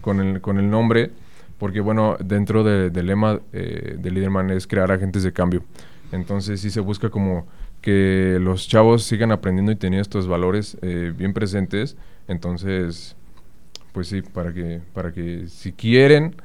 [0.00, 1.10] con, el, con el nombre,
[1.58, 5.62] porque bueno, dentro del lema eh, de Liderman es crear agentes de cambio.
[6.10, 7.46] Entonces sí se busca como
[7.80, 11.96] que los chavos sigan aprendiendo y teniendo estos valores eh, bien presentes.
[12.28, 13.16] Entonces,
[13.92, 16.36] pues sí, para que, para que si quieren,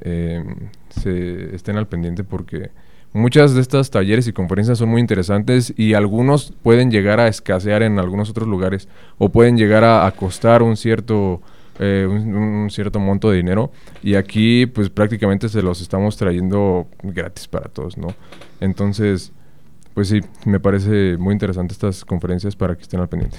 [0.00, 0.44] eh,
[0.90, 2.70] se estén al pendiente porque
[3.12, 7.82] muchas de estas talleres y conferencias son muy interesantes y algunos pueden llegar a escasear
[7.82, 11.40] en algunos otros lugares o pueden llegar a, costar un cierto...
[11.78, 13.70] Eh, un, cierto monto de dinero
[14.02, 18.14] y aquí pues prácticamente se los estamos trayendo gratis para todos, ¿no?
[18.62, 19.30] Entonces,
[19.96, 23.38] pues sí, me parece muy interesante estas conferencias para que estén al pendiente.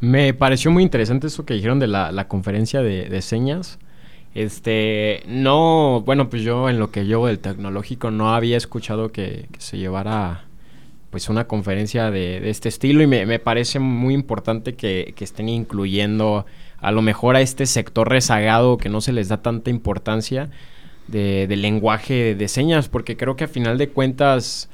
[0.00, 3.78] Me pareció muy interesante eso que dijeron de la, conferencia de, señas.
[4.34, 9.46] Este, no, bueno, pues yo en lo que llevo del tecnológico no había escuchado que,
[9.58, 10.46] se llevara
[11.10, 16.46] pues una conferencia de, este estilo y me, parece muy importante que, estén incluyendo
[16.80, 20.50] a lo mejor a este sector rezagado que no se les da tanta importancia
[21.06, 24.68] de, del lenguaje de señas, porque creo que a final de cuentas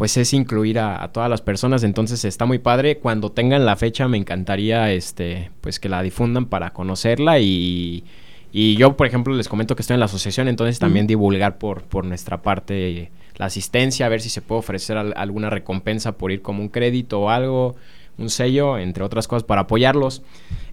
[0.00, 2.96] pues es incluir a, todas las personas, entonces está muy padre.
[2.96, 8.04] Cuando tengan la fecha me encantaría este pues que la difundan para conocerla y,
[8.50, 11.82] y yo, por ejemplo, les comento que estoy en la asociación, entonces también divulgar por,
[11.82, 16.40] por nuestra parte la asistencia, a ver si se puede ofrecer alguna recompensa por ir
[16.40, 17.76] como un crédito o algo,
[18.16, 20.22] un sello, entre otras cosas, para apoyarlos.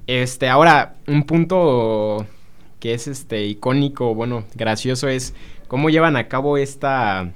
[0.07, 2.25] Este, ahora, un punto
[2.79, 5.33] que es este icónico, bueno, gracioso es
[5.67, 7.33] cómo llevan a cabo esta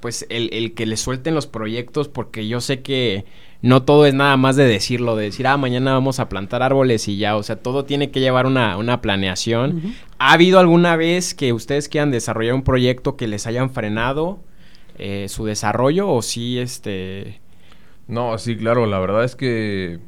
[0.00, 3.24] pues el, el, que le suelten los proyectos, porque yo sé que
[3.62, 7.08] no todo es nada más de decirlo, de decir, ah, mañana vamos a plantar árboles
[7.08, 9.94] y ya, o sea, todo tiene que llevar una, una planeación.
[10.18, 14.38] ¿Ha habido alguna vez que ustedes quieran desarrollar un proyecto que les hayan frenado
[14.98, 17.40] eh, su desarrollo o sí, este...
[18.06, 19.98] No, sí, claro, la verdad es que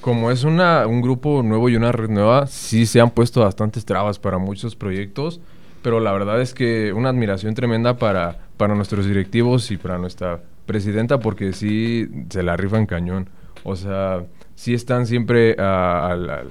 [0.00, 3.84] como es una, un grupo nuevo y una red nueva, sí se han puesto bastantes
[3.84, 5.40] trabas para muchos proyectos
[5.82, 10.42] pero la verdad es que una admiración tremenda para, para nuestros directivos y para nuestra
[10.66, 13.30] presidenta porque sí se la rifan cañón.
[13.64, 16.48] O sea, sí están siempre al,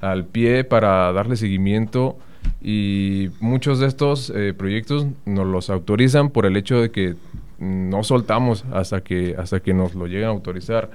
[0.00, 2.16] al, pie para darle seguimiento
[2.62, 7.16] y muchos de estos eh, proyectos nos los autorizan por el hecho de que
[7.58, 10.90] no soltamos hasta que, hasta que nos lo lleguen a autorizar.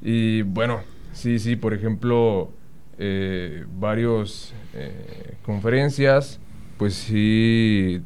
[0.00, 0.80] Y bueno,
[1.12, 2.50] sí, sí, por ejemplo,
[2.98, 6.40] eh, varios eh, conferencias
[6.78, 8.00] pues sí,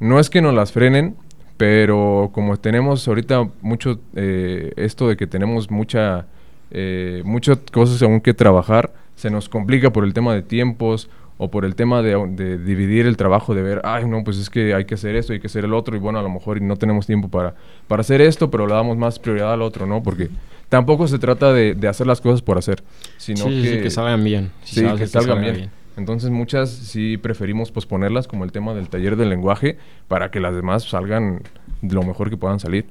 [0.00, 1.14] no es que nos las frenen,
[1.56, 6.26] pero como tenemos ahorita mucho eh, esto de que tenemos mucha
[6.70, 11.50] eh, muchas cosas aún que trabajar, se nos complica por el tema de tiempos o
[11.50, 14.74] por el tema de, de, dividir el trabajo, de ver, ay, no, pues es que
[14.74, 16.76] hay que hacer esto, hay que hacer el otro, y bueno, a lo mejor no
[16.76, 17.54] tenemos tiempo para,
[17.88, 20.02] para hacer esto, pero le damos más prioridad al otro, ¿no?
[20.02, 20.28] Porque
[20.68, 22.82] tampoco se trata de, de hacer las cosas por hacer,
[23.16, 24.50] sino que, que salgan bien.
[24.64, 25.70] sí, que, salgan, bien.
[26.00, 29.76] Entonces muchas sí preferimos posponerlas, como el tema del taller del lenguaje,
[30.08, 31.42] para que las demás salgan
[31.82, 32.86] lo mejor que puedan salir.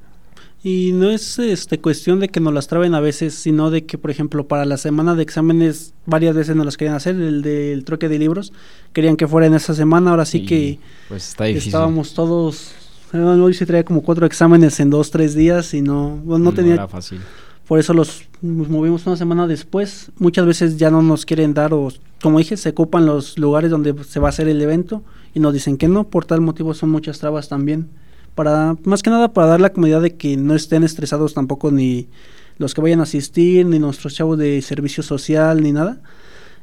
[0.62, 3.98] Y no es este cuestión de que nos las traben a veces, sino de que,
[3.98, 7.84] por ejemplo, para la semana de exámenes varias veces nos las querían hacer, el del
[7.84, 8.54] troque de libros,
[8.93, 12.74] querían que fuera en esa semana, ahora sí que pues está estábamos todos,
[13.13, 16.76] hoy se traía como cuatro exámenes en dos, tres días y no, no, tenía...
[16.76, 17.22] Era fácil.
[17.69, 20.12] Por eso los movimos una semana después.
[20.17, 23.93] Muchas veces ya no nos quieren dar o, como dije, se ocupan los lugares donde
[24.05, 25.03] se va a hacer el evento
[25.36, 26.05] y nos dicen que no.
[26.05, 27.88] Por tal motivo son muchas trabas también.
[28.34, 32.08] Para, más que nada para dar la comodidad de que no estén estresados tampoco ni
[32.58, 36.01] los que vayan a asistir, ni nuestros chavos de servicio social, ni nada.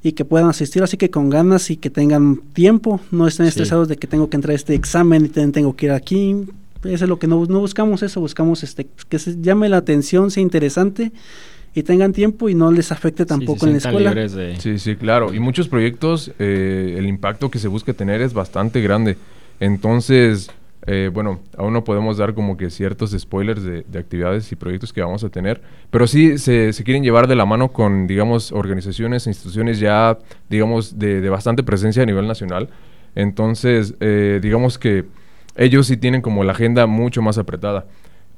[0.02, 2.98] Y que puedan asistir así que con ganas y que tengan tiempo.
[3.12, 5.92] No estén estresados de que tengo que entrar a este examen y tengo que ir
[5.92, 6.48] aquí
[6.86, 10.30] eso es lo que no, no buscamos, eso buscamos este que se llame la atención,
[10.30, 11.12] sea interesante
[11.74, 14.28] y tengan tiempo y no les afecte tampoco en la escuela.
[14.58, 15.34] Sí, sí, claro.
[15.34, 19.18] Y muchos proyectos, eh, el impacto que se busca tener es bastante grande.
[19.60, 20.50] Entonces,
[20.86, 25.02] eh, bueno, aún no podemos dar como que ciertos spoilers de, actividades y proyectos que
[25.02, 29.26] vamos a tener, pero sí se, se, quieren llevar de la mano con, digamos, organizaciones,
[29.26, 30.16] instituciones ya,
[30.48, 32.70] digamos, de, de bastante presencia a nivel nacional.
[33.16, 35.04] Entonces, eh, digamos que
[35.56, 37.86] ellos sí tienen como la agenda mucho más apretada.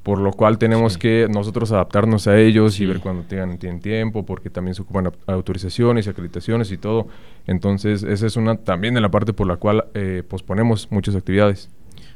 [0.03, 4.25] Por lo cual tenemos que nosotros adaptarnos a ellos y ver cuando tengan tienen tiempo,
[4.25, 7.09] porque también se ocupan autorizaciones y acreditaciones y todo.
[7.47, 11.69] Entonces, esa es una también de la parte por la cual eh, posponemos muchas actividades.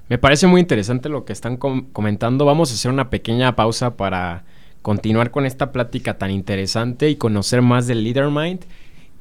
[0.09, 2.45] Me parece muy interesante lo que están comentando.
[2.45, 4.43] Vamos a hacer una pequeña pausa para
[4.81, 8.65] continuar con esta plática tan interesante y conocer más del LeaderMind.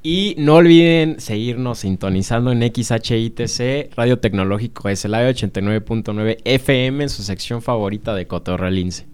[0.05, 7.63] Y no olviden seguirnos sintonizando en XHITC, Radio Tecnológico SLA 89.9 FM en su sección
[7.63, 9.07] favorita de Cotorrelince.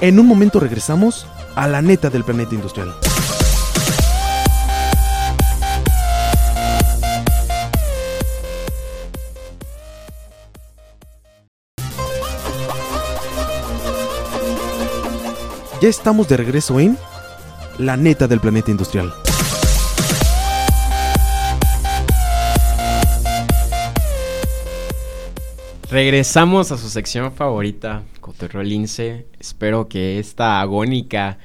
[0.00, 2.94] En un momento regresamos a la neta del planeta industrial.
[15.80, 16.98] Ya estamos de regreso en
[17.78, 19.14] La neta del planeta industrial.
[25.90, 29.24] Regresamos a su sección favorita, Cotorreo Lince.
[29.38, 31.38] Espero que esta agónica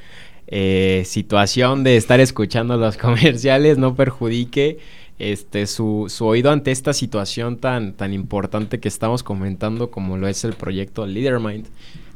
[0.48, 4.80] eh, situación de estar escuchando los comerciales no perjudique
[5.18, 10.28] este, su, su, oído ante esta situación tan, tan importante que estamos comentando como lo
[10.28, 11.68] es el proyecto Leadermind.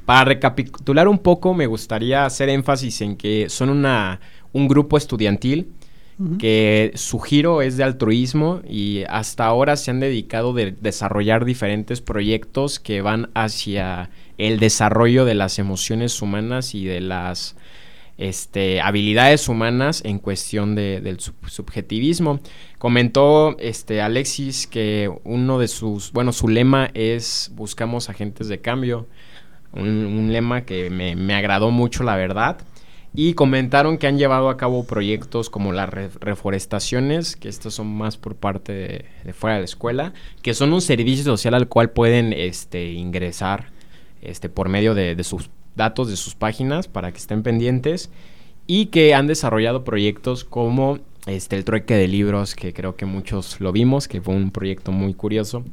[0.09, 4.19] Para recapitular un poco, me gustaría hacer énfasis en que son una,
[4.53, 5.71] un grupo estudiantil
[6.39, 12.01] que su giro es de altruismo y hasta ahora se han dedicado a desarrollar diferentes
[12.01, 17.55] proyectos que van hacia el desarrollo de las emociones humanas y de las
[18.17, 22.39] este, habilidades humanas en cuestión del subjetivismo.
[22.79, 29.07] Comentó este, Alexis que uno de sus, bueno, su lema es buscamos agentes de cambio
[29.73, 32.57] un, lema que me, agradó mucho, la verdad.
[33.13, 38.17] Y comentaron que han llevado a cabo proyectos como las reforestaciones, que estos son más
[38.17, 42.33] por parte de, fuera de la escuela, que son un servicio social al cual pueden
[42.33, 43.71] este, ingresar
[44.21, 48.11] este, por medio de, sus datos, de sus páginas, para que estén pendientes.
[48.67, 53.59] Y que han desarrollado proyectos como este, el trueque de libros, que creo que muchos
[53.59, 55.63] lo vimos, que fue un proyecto muy curioso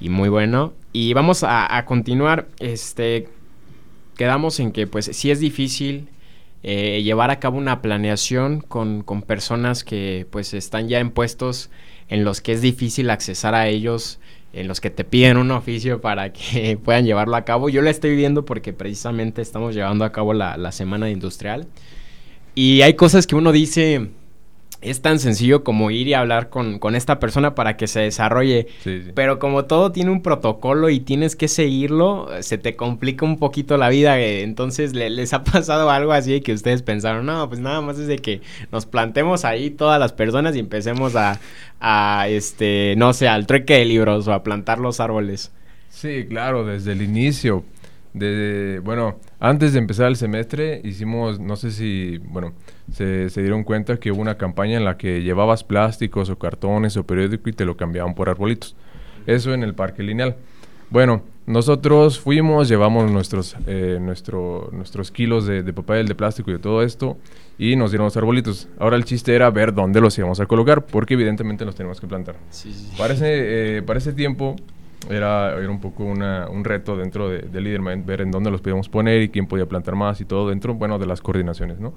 [0.00, 0.72] y muy bueno.
[0.92, 2.48] Y vamos a, continuar.
[2.60, 3.28] Este,
[4.16, 6.08] quedamos en que pues sí es difícil
[6.62, 11.70] eh, llevar a cabo una planeación con, con, personas que pues están ya en puestos
[12.08, 14.18] en los que es difícil accesar a ellos,
[14.52, 17.68] en los que te piden un oficio para que puedan llevarlo a cabo.
[17.68, 21.66] Yo lo estoy viendo porque precisamente estamos llevando a cabo la, la semana industrial.
[22.54, 24.08] Y hay cosas que uno dice,
[24.80, 28.68] es tan sencillo como ir y hablar con, esta persona para que se desarrolle.
[29.14, 33.76] Pero como todo tiene un protocolo y tienes que seguirlo, se te complica un poquito
[33.76, 34.20] la vida.
[34.20, 37.26] Eh, entonces, ¿les ha pasado algo así que ustedes pensaron?
[37.26, 41.16] No, pues nada más es de que nos plantemos ahí todas las personas y empecemos
[41.16, 41.40] a,
[41.80, 45.50] a este, no sé, al trueque de libros o a plantar los árboles.
[45.90, 47.64] Sí, claro, desde el inicio.
[48.14, 52.54] De, bueno, antes de empezar el semestre hicimos, no sé si, bueno,
[52.92, 57.04] se, dieron cuenta que hubo una campaña en la que llevabas plásticos o cartones o
[57.04, 58.76] periódico y te lo cambiaban por arbolitos.
[59.26, 60.36] Eso en el parque lineal.
[60.90, 66.54] Bueno, nosotros fuimos, llevamos nuestros, eh, nuestro, nuestros kilos de, de, papel, de plástico y
[66.54, 67.18] de todo esto
[67.58, 68.68] y nos dieron los arbolitos.
[68.78, 72.06] Ahora el chiste era ver dónde los íbamos a colocar porque evidentemente los tenemos que
[72.06, 72.36] plantar.
[72.50, 72.94] Sí, sí.
[72.96, 74.56] Para, ese, eh, para ese tiempo
[75.10, 78.62] era, era un poco una, un reto dentro de, de Leadermind ver en dónde los
[78.62, 81.92] podíamos poner y quién podía plantar más y todo dentro, bueno, de las coordinaciones, ¿no?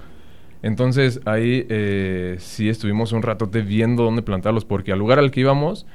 [0.63, 5.39] Entonces ahí eh, sí estuvimos un rato viendo dónde plantarlos porque al lugar al que
[5.41, 5.85] íbamos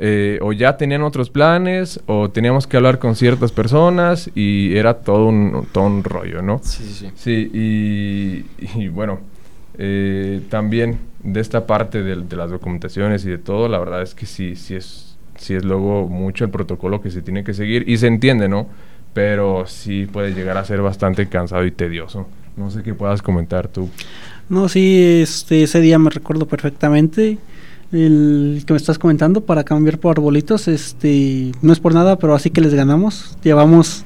[0.00, 4.94] eh, o ya tenían otros planes o teníamos que hablar con ciertas personas y era
[4.94, 6.60] todo un, todo un rollo, ¿no?
[6.62, 7.10] Sí, sí.
[7.16, 9.18] Sí, y, y bueno,
[9.76, 14.14] eh, también de esta parte de, de, las documentaciones y de todo, la verdad es
[14.14, 17.88] que sí, sí es, sí es luego mucho el protocolo que se tiene que seguir
[17.88, 18.68] y se entiende, ¿no?
[19.14, 22.28] Pero sí puede llegar a ser bastante cansado y tedioso.
[22.58, 23.88] No sé qué puedas comentar tú.
[24.48, 27.38] No, sí, este, ese día me recuerdo perfectamente
[27.92, 32.34] el que me estás comentando para cambiar por arbolitos, este, no es por nada, pero
[32.34, 33.36] así que les ganamos.
[33.42, 34.04] Llevamos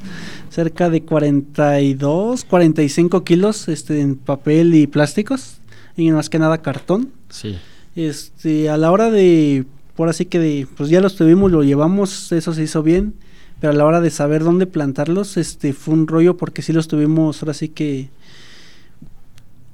[0.51, 5.57] cerca de 42, 45 kilos este, en papel y plásticos,
[5.97, 7.11] y más que nada cartón.
[7.29, 7.57] Sí.
[7.97, 9.65] Este, a la hora de,
[9.97, 13.15] por así que de, pues ya los tuvimos, lo llevamos, eso se hizo bien,
[13.61, 16.87] pero a la hora de saber dónde plantarlos, este, fue un rollo porque sí los
[16.87, 18.11] tuvimos, ahora sí que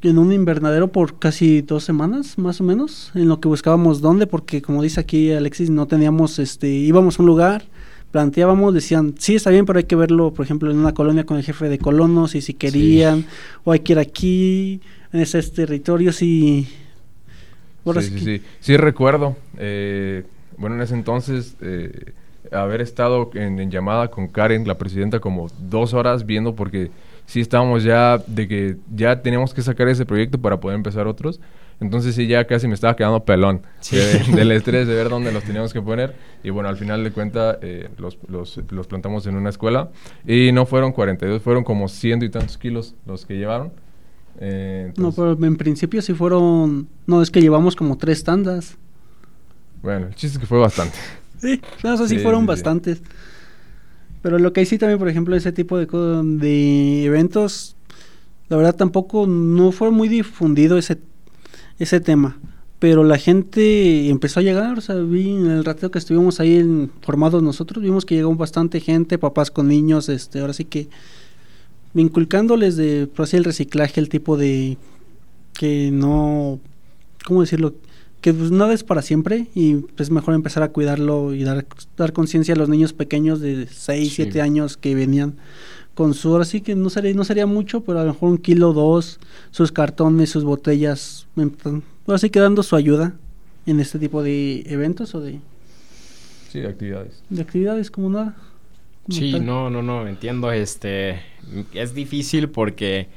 [0.02, 4.26] en un invernadero por casi dos semanas, más o menos, en lo que buscábamos dónde,
[4.26, 7.64] porque como dice aquí Alexis, no teníamos, este, íbamos a un lugar,
[8.12, 11.36] planteábamos, decían, sí, está bien, pero hay que verlo, por ejemplo, en una colonia con
[11.36, 13.24] el jefe de colonos, y si querían,
[13.64, 14.80] o hay que ir aquí,
[15.12, 16.68] en ese territorio, sí.
[17.84, 20.24] sí, sí, sí, sí, recuerdo, eh,
[20.56, 21.56] bueno, en ese entonces...
[21.60, 22.12] Eh,
[22.50, 26.90] haber estado en, en llamada con Karen, la presidenta, como dos horas viendo porque
[27.28, 31.40] sí estábamos ya de que ya teníamos que sacar ese proyecto para poder empezar otros.
[31.78, 33.62] Entonces sí, ya casi me estaba quedando pelón
[34.34, 36.14] del estrés de ver dónde los teníamos que poner.
[36.42, 39.90] Y bueno, al final de cuentas eh, los, los, los, plantamos en una escuela
[40.26, 43.72] y no fueron 42, fueron como ciento y tantos kilos los que llevaron.
[44.40, 48.78] Eh, no, pero en principio sí fueron, no, es que llevamos como tres tandas.
[49.82, 50.96] Bueno, el chiste es que fue bastante.
[51.38, 53.02] Sí, no, sí, sí fueron bastantes.
[54.22, 57.76] Pero lo que hay sí también, por ejemplo, ese tipo de, de eventos,
[58.48, 60.98] la verdad tampoco no fue muy difundido ese,
[61.78, 62.38] ese tema.
[62.78, 66.88] Pero la gente empezó a llegar, o sea, vi en el rateo que estuvimos ahí
[67.02, 70.88] formados nosotros, vimos que llegó bastante gente, papás con niños, este, ahora sí que
[71.94, 74.78] inculcándoles de, por así el reciclaje, el tipo de
[75.54, 76.60] que no,
[77.24, 77.74] ¿cómo decirlo?
[78.20, 82.12] Que pues nada es para siempre y es mejor empezar a cuidarlo y dar, dar
[82.12, 85.36] conciencia a los niños pequeños de 6, 7 años que venían
[85.94, 88.38] con su, ahora sí que no sería, no sería mucho, pero a lo mejor un
[88.38, 89.18] kilo, dos,
[89.50, 91.26] sus cartones, sus botellas,
[92.06, 93.14] ahora sí que dando su ayuda
[93.66, 95.40] en este tipo de eventos o de...
[96.50, 97.22] Sí, de actividades.
[97.28, 98.36] De actividades como nada.
[99.08, 101.20] sí, no, no, no, entiendo, este,
[101.74, 103.08] es difícil porque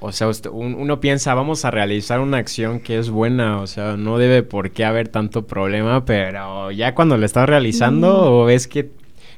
[0.00, 4.16] o sea, uno piensa, vamos a realizar una acción que es buena, o sea, no
[4.16, 8.32] debe por qué haber tanto problema, pero ya cuando lo estás realizando mm.
[8.32, 8.90] o ves que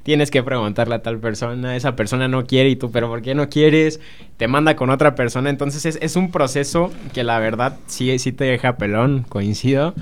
[0.05, 3.35] tienes que preguntarle a tal persona, esa persona no quiere y tú, pero ¿por qué
[3.35, 4.01] no quieres?
[4.37, 8.31] Te manda con otra persona, entonces es, es un proceso que la verdad sí, sí
[8.31, 9.95] te deja pelón, coincido,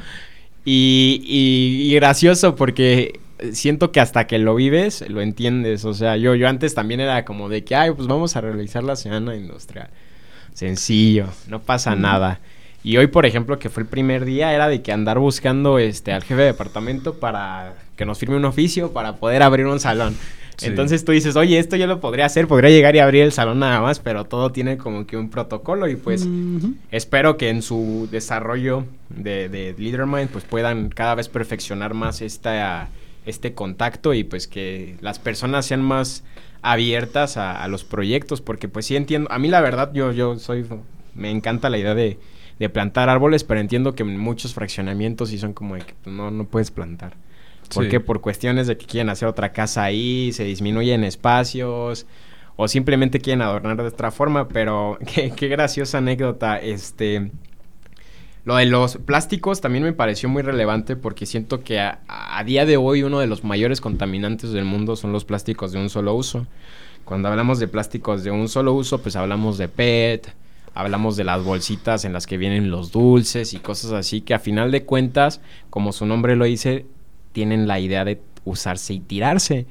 [0.64, 3.18] y, y, y gracioso porque
[3.52, 5.86] siento que hasta que lo vives, lo entiendes.
[5.86, 8.84] O sea, yo, yo antes también era como de que, ay, pues vamos a realizar
[8.84, 9.88] la semana industrial
[10.60, 12.38] sencillo, no pasa nada.
[12.82, 16.12] Y hoy, por ejemplo, que fue el primer día, era de que andar buscando este
[16.12, 20.16] al jefe de departamento para que nos firme un oficio para poder abrir un salón.
[20.62, 23.60] Entonces tú dices, oye, esto yo lo podría hacer, podría llegar y abrir el salón
[23.60, 26.28] nada más, pero todo tiene como que un protocolo y pues
[26.90, 32.90] espero que en su desarrollo de, de Leadermind pues puedan cada vez perfeccionar más esta,
[33.24, 36.24] este contacto y pues que las personas sean más
[36.62, 40.66] abiertas a, los proyectos, porque pues sí entiendo, a mí la verdad yo, yo soy,
[41.14, 42.18] me encanta la idea de,
[42.72, 46.70] plantar árboles, pero entiendo que muchos fraccionamientos sí son como de que no, no puedes
[46.70, 47.14] plantar.
[47.74, 52.06] Porque por cuestiones de que quieren hacer otra casa ahí, se disminuyen espacios,
[52.56, 57.30] o simplemente quieren adornar de otra forma, pero qué, qué graciosa anécdota, este...
[58.44, 62.78] Lo de los plásticos también me pareció muy relevante porque siento que a, día de
[62.78, 66.46] hoy uno de los mayores contaminantes del mundo son los plásticos de un solo uso.
[67.04, 70.32] Cuando hablamos de plásticos de un solo uso, pues hablamos de PET,
[70.74, 74.38] hablamos de las bolsitas en las que vienen los dulces y cosas así que a
[74.38, 76.86] final de cuentas, como su nombre lo dice,
[77.32, 79.66] tienen la idea de usarse y tirarse.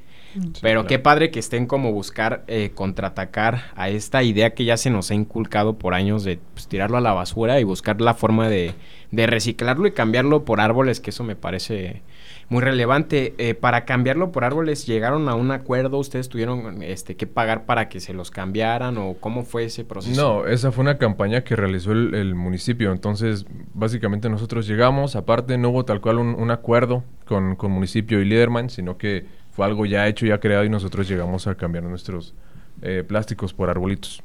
[0.60, 4.90] Pero qué padre que estén como buscar eh, contraatacar a esta idea que ya se
[4.90, 8.48] nos ha inculcado por años de pues, tirarlo a la basura y buscar la forma
[8.48, 8.74] de,
[9.10, 12.02] de reciclarlo y cambiarlo por árboles, que eso me parece
[12.48, 13.34] muy relevante.
[13.38, 15.98] Eh, para cambiarlo por árboles, ¿llegaron a un acuerdo?
[15.98, 20.20] ¿Ustedes tuvieron este, que pagar para que se los cambiaran o cómo fue ese proceso?
[20.20, 22.92] No, esa fue una campaña que realizó el, municipio.
[22.92, 28.24] Entonces, básicamente nosotros llegamos, aparte no hubo tal cual un, acuerdo con, con municipio y
[28.24, 32.34] Liderman, sino que fue algo ya hecho, ya creado y nosotros llegamos a cambiar nuestros
[32.82, 34.22] eh, plásticos por arbolitos.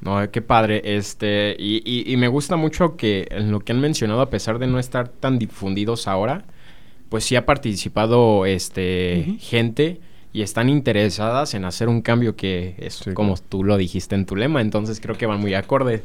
[0.00, 0.82] No, qué padre.
[0.84, 4.66] Este, y, y, me gusta mucho que en lo que han mencionado, a pesar de
[4.66, 6.44] no estar tan difundidos ahora,
[7.08, 10.00] pues sí ha participado este gente
[10.32, 14.34] y están interesadas en hacer un cambio que es como tú lo dijiste en tu
[14.34, 16.02] lema, entonces creo que van muy acorde.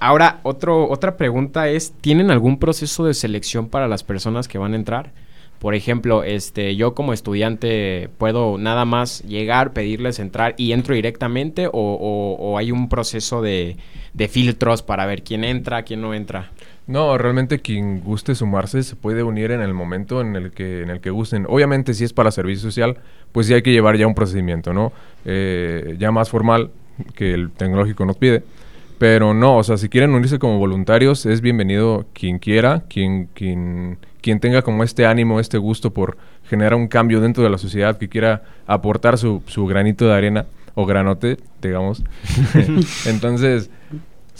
[0.00, 4.72] Ahora, otro, otra pregunta es, ¿tienen algún proceso de selección para las personas que van
[4.72, 5.12] a entrar?
[5.60, 11.68] Por ejemplo, este, yo como estudiante puedo nada más llegar, pedirles entrar y entro directamente
[11.70, 13.76] o, hay un proceso de,
[14.14, 16.50] de, filtros para ver quién entra, quién no entra.
[16.86, 20.88] No, realmente quien guste sumarse se puede unir en el momento en el que, en
[20.88, 21.44] el que gusten.
[21.46, 22.96] Obviamente si es para servicio social,
[23.30, 24.92] pues sí hay que llevar ya un procedimiento, ¿no?
[25.26, 26.70] Eh, ya más formal
[27.14, 28.42] que el tecnológico nos pide.
[28.98, 33.98] Pero no, o sea, si quieren unirse como voluntarios, es bienvenido quien quiera, quien, quien,
[34.20, 37.98] quien tenga como este ánimo, este gusto por generar un cambio dentro de la sociedad,
[37.98, 42.02] que quiera aportar su, su granito de arena o granote, digamos.
[43.06, 43.70] Entonces,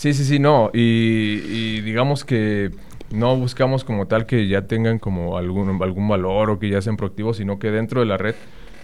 [0.00, 0.70] Sí, sí, sí, no.
[0.72, 2.70] Y, digamos que
[3.10, 6.96] no buscamos como tal que ya tengan como algún, algún valor o que ya sean
[6.96, 8.34] proactivos, sino que dentro de la red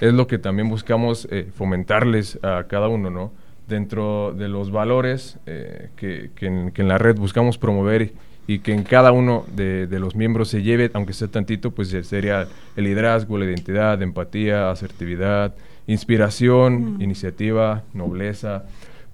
[0.02, 3.32] es lo que también buscamos eh, fomentarles a cada uno, ¿no?
[3.66, 8.12] Dentro de los valores eh, que, en, la red buscamos promover
[8.46, 12.48] y, que en cada uno de, los miembros se lleve, aunque sea tantito, pues sería
[12.76, 15.54] el liderazgo, la identidad, empatía, asertividad,
[15.86, 18.64] inspiración, iniciativa, nobleza,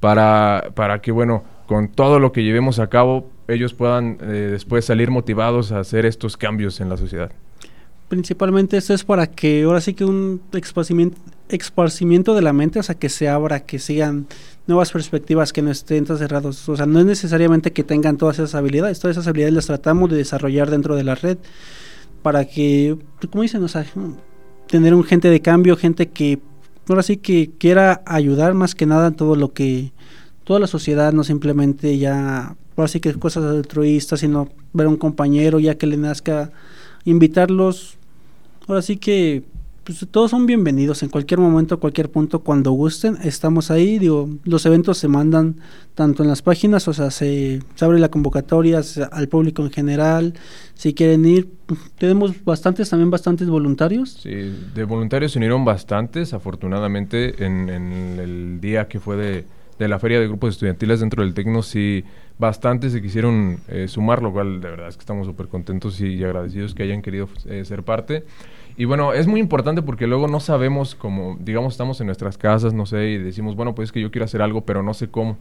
[0.00, 4.84] para, para que, bueno, con todo lo que llevemos a cabo, ellos puedan eh, después
[4.84, 7.30] salir motivados a hacer estos cambios en la sociedad.
[8.08, 11.16] Principalmente esto es para que ahora sí que un esparcimiento,
[11.48, 14.26] de la mente, o sea, que se abra, que sigan
[14.66, 16.68] nuevas perspectivas, que no estén cerrados.
[16.68, 20.10] O sea, no es necesariamente que tengan todas esas habilidades, todas esas habilidades las tratamos
[20.10, 21.38] de desarrollar dentro de la red
[22.22, 22.96] para que,
[23.30, 23.84] como dicen, o sea,
[24.68, 26.40] tener un gente de cambio, gente que
[26.88, 29.92] ahora sí que quiera ayudar más que nada en todo lo que
[30.44, 35.60] toda la sociedad, no simplemente ya, así que cosas altruistas, sino ver a un compañero
[35.60, 36.50] ya que le nazca,
[37.04, 37.96] invitarlos,
[38.66, 39.44] ahora sí que
[39.84, 44.64] pues, todos son bienvenidos en cualquier momento, cualquier punto, cuando gusten, estamos ahí, digo, los
[44.66, 45.56] eventos se mandan
[45.94, 48.80] tanto en las páginas, o sea, se, se abre la convocatoria
[49.10, 50.34] al público en general,
[50.74, 51.48] si quieren ir,
[51.98, 54.18] tenemos bastantes, también bastantes voluntarios.
[54.22, 59.44] Sí, de voluntarios se unieron bastantes, afortunadamente, en el día que fue de
[59.82, 62.04] de la feria de grupos estudiantiles dentro del Tecno, sí,
[62.38, 66.22] bastantes se quisieron eh, sumar, lo cual de verdad es que estamos súper contentos y,
[66.22, 68.24] agradecidos que hayan querido eh, ser parte.
[68.76, 72.72] Y bueno, es muy importante porque luego no sabemos cómo, digamos, estamos en nuestras casas,
[72.72, 75.08] no sé, y decimos, bueno, pues es que yo quiero hacer algo, pero no sé
[75.08, 75.36] cómo.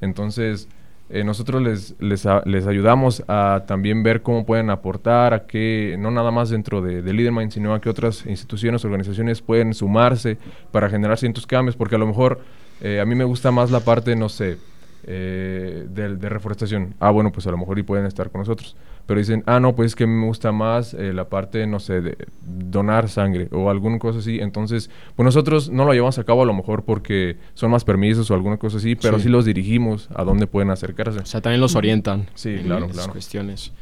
[0.00, 0.68] Entonces,
[1.10, 6.10] eh, nosotros les, les, les, ayudamos a también ver cómo pueden aportar, a que no
[6.10, 10.38] nada más dentro de, de Leadermind, sino a que otras instituciones, organizaciones pueden sumarse
[10.70, 12.40] para generar ciertos cambios, porque a lo mejor
[12.80, 14.58] eh, a mí me gusta más la parte, no sé,
[15.04, 16.94] eh, de, reforestación.
[17.00, 18.76] Ah, bueno, pues a lo mejor y pueden estar con nosotros.
[19.06, 22.00] Pero dicen, ah, no, pues es que me gusta más eh, la parte, no sé,
[22.00, 24.38] de donar sangre o alguna cosa así.
[24.40, 28.30] Entonces, pues nosotros no lo llevamos a cabo a lo mejor porque son más permisos
[28.30, 31.20] o alguna cosa así, pero sí, los dirigimos a dónde pueden acercarse.
[31.20, 32.26] O sea, también los orientan.
[32.34, 33.12] Sí, claro, claro.
[33.12, 33.72] cuestiones.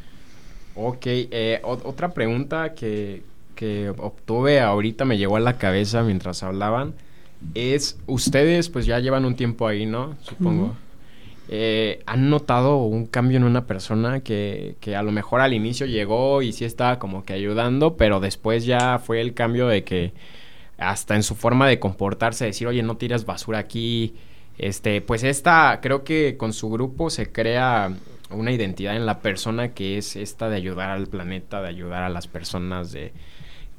[0.75, 1.07] Ok,
[1.63, 3.23] otra pregunta que,
[3.55, 6.95] que obtuve ahorita me llegó a la cabeza mientras hablaban
[7.55, 10.17] es, ustedes pues ya llevan un tiempo ahí, ¿no?
[10.23, 10.75] Supongo.
[11.49, 15.87] Eh, ¿Han notado un cambio en una persona que, que, a lo mejor al inicio
[15.87, 20.13] llegó y sí estaba como que ayudando, pero después ya fue el cambio de que
[20.79, 24.15] hasta en su forma de comportarse, decir, oye, no tiras basura aquí.
[24.59, 27.93] Este, pues esta, creo que con su grupo se crea
[28.31, 32.09] una identidad en la persona que es esta de ayudar al planeta, de ayudar a
[32.09, 33.13] las personas, de,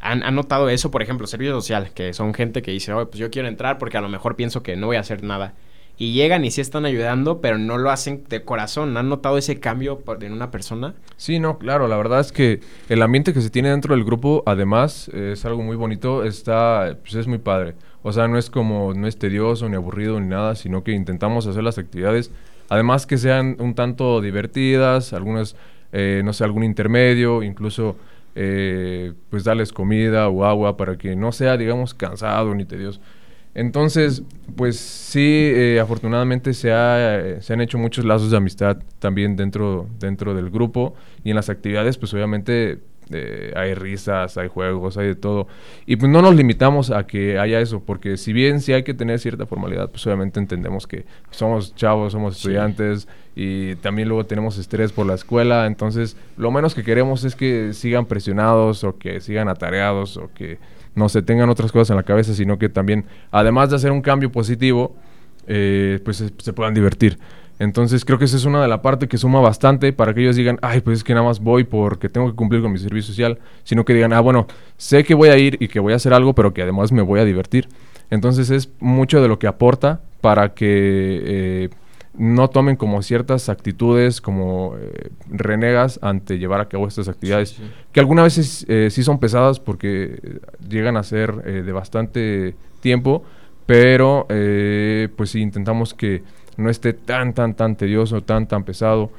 [0.02, 1.92] ¿Han, notado eso, por ejemplo, servicio social?
[1.94, 4.64] Que son gente que dice, oh, pues yo quiero entrar porque a lo mejor pienso
[4.64, 5.54] que no voy a hacer nada.
[6.00, 8.96] Y llegan y sí están ayudando, pero no lo hacen de corazón.
[8.98, 10.96] ¿Han notado ese cambio en una persona?
[11.18, 11.88] Sí, no, claro.
[11.90, 15.62] La verdad es que el ambiente que se tiene dentro del grupo, además, es algo
[15.62, 16.24] muy bonito.
[16.24, 17.76] Está, pues es muy padre.
[18.02, 21.48] O sea, no es como, no es tedioso ni aburrido ni nada, sino que intentamos
[21.48, 22.32] hacer las actividades,
[22.70, 25.56] además que sean un tanto divertidas, algunas,
[25.92, 27.98] eh, no sé, algún intermedio, incluso
[28.36, 33.02] eh, pues darles comida o agua para que no sea, digamos, cansado ni tedioso.
[33.56, 34.24] Entonces,
[34.56, 39.88] pues sí, eh, afortunadamente se, ha, se han hecho muchos lazos de amistad también dentro,
[40.00, 40.96] dentro del grupo.
[41.24, 42.80] Y en las actividades, pues obviamente
[43.12, 45.48] eh, hay risas, hay juegos, hay de todo.
[45.86, 48.94] Y pues no nos limitamos a que haya eso, porque si bien sí hay que
[48.94, 54.58] tener cierta formalidad, pues obviamente entendemos que somos chavos, somos estudiantes y también luego tenemos
[54.58, 59.22] estrés por la escuela, entonces lo menos que queremos es que sigan presionados o que
[59.22, 60.60] sigan atareados o que
[60.96, 64.02] no se tengan otras cosas en la cabeza, sino que también, además de hacer un
[64.02, 64.96] cambio positivo,
[65.48, 67.18] eh, pues se, puedan divertir.
[67.58, 70.36] Entonces creo que esa es una de las partes que suma bastante para que ellos
[70.36, 73.08] digan, ay, pues es que nada más voy porque tengo que cumplir con mi servicio
[73.14, 75.98] social, sino que digan, ah, bueno, sé que voy a ir y que voy a
[75.98, 77.68] hacer algo, pero que además me voy a divertir.
[78.10, 81.70] Entonces es mucho de lo que aporta para que eh,
[82.14, 87.58] no tomen como ciertas actitudes como eh, renegas ante llevar a cabo estas actividades,
[87.92, 93.24] que algunas veces eh, sí son pesadas porque llegan a ser eh, de bastante tiempo,
[93.66, 94.26] pero
[95.16, 96.24] pues sí intentamos que
[96.58, 99.12] no esté tan, tan, tan tedioso, tan, tan pesado,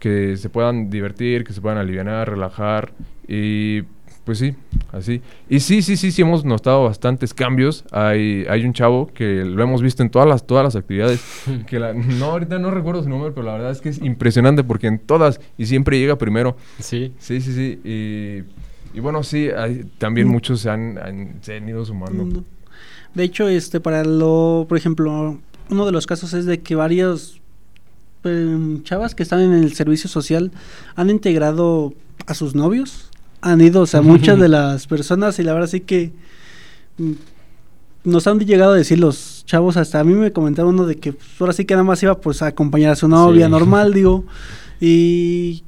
[0.00, 2.92] que se puedan divertir, que se puedan aliviar, relajar
[3.26, 3.82] y
[4.24, 4.54] pues sí,
[4.92, 5.20] así.
[5.48, 7.84] Y sí, sí, sí, sí hemos notado bastantes cambios.
[7.90, 11.20] Hay, hay un chavo que lo hemos visto en todas las, todas las actividades.
[11.66, 14.86] que no, ahorita no recuerdo su nombre, pero la verdad es que es impresionante porque
[14.86, 16.56] en todas y siempre llega primero.
[16.78, 17.12] Sí.
[17.18, 18.44] Sí, sí, sí.
[18.94, 20.30] Y, bueno, sí, hay, también mm.
[20.30, 20.98] muchos se han,
[21.66, 22.42] ido sumando.
[23.14, 25.38] De hecho, este, para lo, por ejemplo,
[25.70, 27.40] uno de los casos es de que varios
[28.24, 30.52] em, chavas que están en el servicio social
[30.96, 31.94] han integrado
[32.26, 33.07] a sus novios
[33.40, 36.12] han ido, o sea, muchas de las personas y la verdad sí que
[36.98, 37.12] mm,
[38.04, 41.12] nos han llegado a decir los chavos, hasta a mí me comentaron uno de que
[41.12, 44.24] pues, ahora sí que nada más iba pues a acompañar a su novia normal, digo,
[44.80, 45.62] y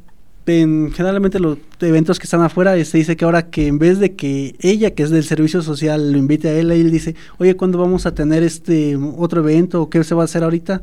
[0.47, 3.99] en, generalmente los eventos que están afuera, se este, dice que ahora que en vez
[3.99, 7.57] de que ella, que es del servicio social, lo invite a él, él dice, oye,
[7.57, 9.83] ¿cuándo vamos a tener este otro evento?
[9.83, 10.83] ¿O qué se va a hacer ahorita?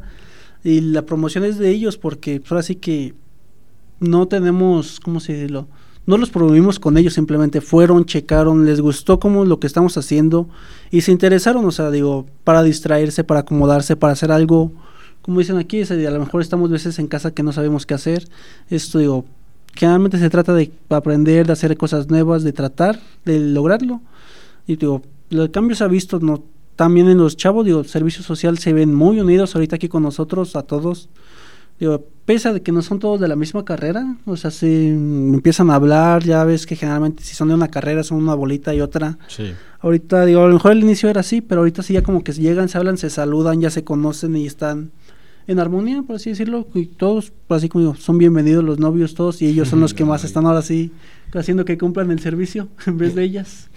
[0.64, 3.14] Y la promoción es de ellos porque pues, ahora sí que
[4.00, 5.66] no tenemos, ¿cómo se dice?
[6.08, 10.47] No los promovimos con ellos, simplemente fueron, checaron, les gustó como lo que estamos haciendo
[10.89, 14.72] y se interesaron, o sea, digo, para distraerse, para acomodarse, para hacer algo,
[15.22, 18.26] como dicen aquí, a lo mejor estamos veces en casa que no sabemos qué hacer.
[18.70, 19.26] Esto digo,
[19.76, 23.99] generalmente se trata de aprender, de hacer cosas nuevas, de tratar, de lograrlo.
[24.66, 26.43] Y digo, el cambio se ha visto no
[26.78, 30.55] también en los chavos, digo, servicio social se ven muy unidos ahorita aquí con nosotros,
[30.55, 31.10] a todos.
[31.80, 35.70] Digo, pese de que no son todos de la misma carrera, o sea, si empiezan
[35.70, 38.82] a hablar, ya ves que generalmente si son de una carrera son una bolita y
[38.82, 39.18] otra.
[39.28, 39.54] Sí.
[39.80, 42.34] Ahorita, digo, a lo mejor el inicio era así, pero ahorita sí ya como que
[42.34, 44.92] llegan, se hablan, se saludan, ya se conocen y están
[45.48, 49.42] en armonía, por así decirlo, y todos, así como digo, son bienvenidos los novios todos
[49.42, 50.92] y ellos son los que más están ahora sí
[51.34, 53.70] haciendo que cumplan el servicio en vez de ellas.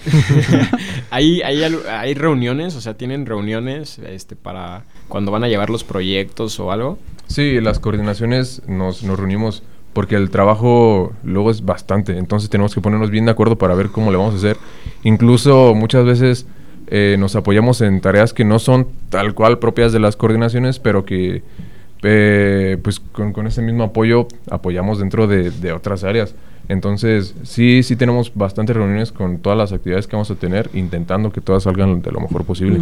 [1.11, 5.85] ¿Hay, hay, hay reuniones, o sea, tienen reuniones este, para cuando van a llevar los
[5.85, 6.99] proyectos o algo.
[7.31, 9.62] Sí, las coordinaciones nos, nos reunimos
[9.93, 13.91] porque el trabajo luego es bastante, entonces tenemos que ponernos bien de acuerdo para ver
[13.91, 14.57] cómo le vamos a hacer.
[15.05, 16.47] Incluso muchas veces
[16.89, 21.05] eh, nos apoyamos en tareas que no son tal cual propias de las coordinaciones, pero
[21.05, 21.45] que
[22.03, 26.35] eh, pues con, con, ese mismo apoyo apoyamos dentro de, de otras áreas.
[26.68, 31.31] Entonces, sí, sí tenemos bastantes reuniones con todas las actividades que vamos a tener, intentando
[31.31, 32.81] que todas salgan de lo mejor posible.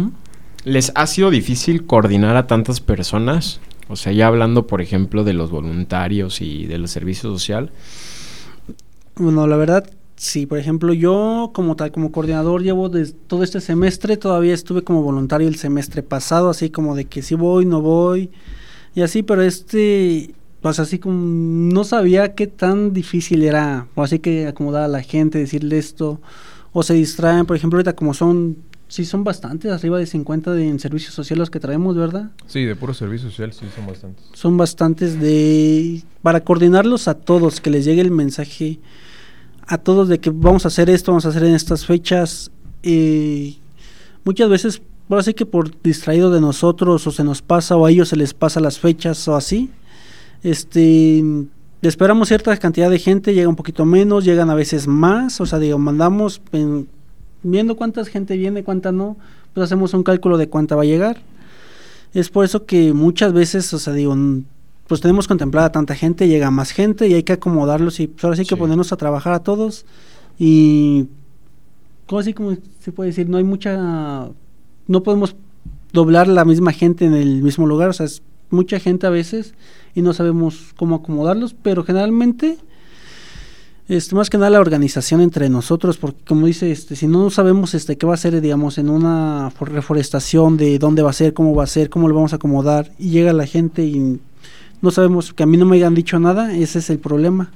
[0.63, 3.59] ¿Les ha sido difícil coordinar a tantas personas?
[3.89, 7.71] O sea, ya hablando, por ejemplo, de los voluntarios y del servicio social.
[9.15, 10.45] Bueno, la verdad, sí.
[10.45, 15.01] Por ejemplo, yo como tal, como coordinador, llevo de todo este semestre, todavía estuve como
[15.01, 18.29] voluntario el semestre pasado, así como de que si voy, no voy,
[18.93, 24.19] y así, pero este, pues así como no sabía qué tan difícil era, o así
[24.19, 26.21] que acomodar a la gente, decirle esto,
[26.73, 28.57] o se distraen, por ejemplo, ahorita como son,
[28.89, 32.31] sí son bastantes, arriba de 50 de, en servicios sociales los que traemos, ¿verdad?
[32.47, 34.25] Sí, de puro servicio social sí son bastantes.
[34.33, 38.79] Son bastantes de, para coordinarlos a todos, que les llegue el mensaje
[39.67, 43.59] a todos de que vamos a hacer esto, vamos a hacer en estas fechas, y
[44.25, 47.91] muchas veces, ahora sí que por distraído de nosotros, o se nos pasa, o a
[47.91, 49.69] ellos se les pasa las fechas, o así,
[50.41, 51.23] este,
[51.83, 55.59] esperamos cierta cantidad de gente, llega un poquito menos, llegan a veces más, o sea,
[55.59, 56.41] digo, mandamos
[57.43, 59.17] viendo cuánta gente viene, cuánta no,
[59.53, 61.21] pues hacemos un cálculo de cuánta va a llegar.
[62.13, 64.15] Es por eso que muchas veces, o sea, digo,
[64.87, 68.35] pues tenemos contemplada tanta gente, llega más gente y hay que acomodarlos y pues ahora
[68.35, 69.85] sí que ponernos a trabajar a todos.
[70.39, 71.07] Y
[72.07, 74.29] como así como se puede decir, no hay mucha
[74.87, 75.35] no podemos
[75.93, 79.53] doblar la misma gente en el mismo lugar, o sea, es mucha gente a veces
[79.93, 82.57] y no sabemos cómo acomodarlos, pero generalmente
[83.89, 87.73] Este, más que nada la organización entre nosotros, porque como dice, este, si no sabemos
[87.73, 91.55] este qué va a ser, digamos, en una reforestación de dónde va a ser, cómo
[91.55, 94.19] va a ser, cómo lo vamos a acomodar, y llega la gente y
[94.81, 97.51] no sabemos, que a mí no me hayan dicho nada, ese es el problema.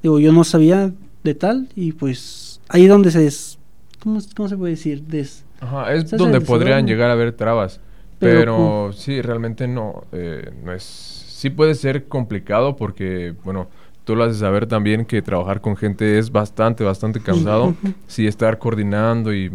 [0.00, 0.92] Digo, yo no sabía
[1.24, 3.58] de tal, y pues ahí donde se es,
[4.00, 5.02] ¿cómo, cómo se puede decir?
[5.02, 7.80] Des, Ajá, es donde podrían llegar a haber trabas.
[8.20, 10.84] Pero, sí, realmente no, eh, no es...
[10.84, 13.68] Sí puede ser complicado porque, bueno,
[14.04, 17.74] tú lo haces saber también que trabajar con gente es bastante, bastante cansado.
[18.06, 19.50] sí, estar coordinando y,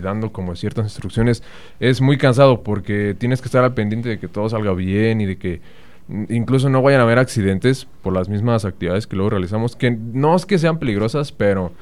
[0.00, 1.42] dando como ciertas instrucciones
[1.80, 5.26] es muy cansado porque tienes que estar al pendiente de que todo salga bien y
[5.26, 5.60] de que
[6.28, 10.36] incluso no vayan a haber accidentes por las mismas actividades que luego realizamos, que no
[10.36, 11.72] es que sean peligrosas, pero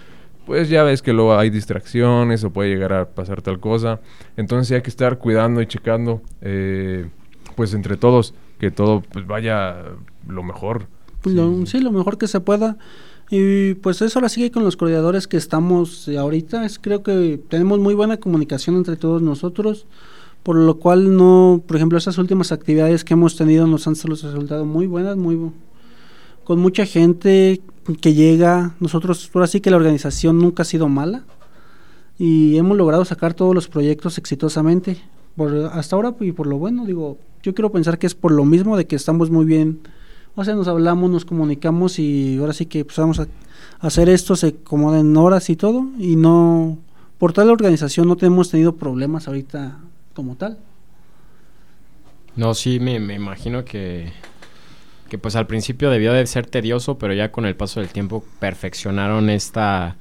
[0.46, 4.00] pues ya ves que luego hay distracciones o puede llegar a pasar tal cosa.
[4.36, 7.06] Entonces hay que estar cuidando y checando, eh,
[7.56, 9.76] pues entre todos, que todo pues, vaya
[10.26, 10.86] lo mejor
[11.34, 11.80] pues, sí.
[11.80, 12.76] Lo, mejor que se pueda.
[13.30, 16.64] Y pues eso ahora sigue con los coordinadores que estamos ahorita.
[16.64, 19.86] Es, creo que tenemos muy buena comunicación entre todos nosotros,
[20.42, 24.64] por lo cual no, por ejemplo, esas últimas actividades que hemos tenido nos han resultado
[24.64, 25.50] muy buenas, muy
[26.44, 27.60] con mucha gente
[28.00, 28.76] que llega.
[28.78, 31.24] Nosotros, ahora sí que la organización nunca ha sido mala
[32.18, 34.98] y hemos logrado sacar todos los proyectos exitosamente.
[35.36, 38.44] Por, hasta ahora y por lo bueno, digo, yo quiero pensar que es por lo
[38.44, 39.80] mismo de que estamos muy bien
[40.36, 43.26] o sea, nos hablamos, nos comunicamos y ahora sí que pues, vamos a
[43.80, 46.78] hacer esto, se acomodan horas y todo, y no,
[47.18, 49.78] por tal organización no tenemos tenido problemas ahorita
[50.14, 50.58] como tal.
[52.36, 54.12] No, sí, me, imagino que,
[55.08, 58.22] que pues al principio debió de ser tedioso, pero ya con el paso del tiempo
[58.38, 59.96] perfeccionaron esta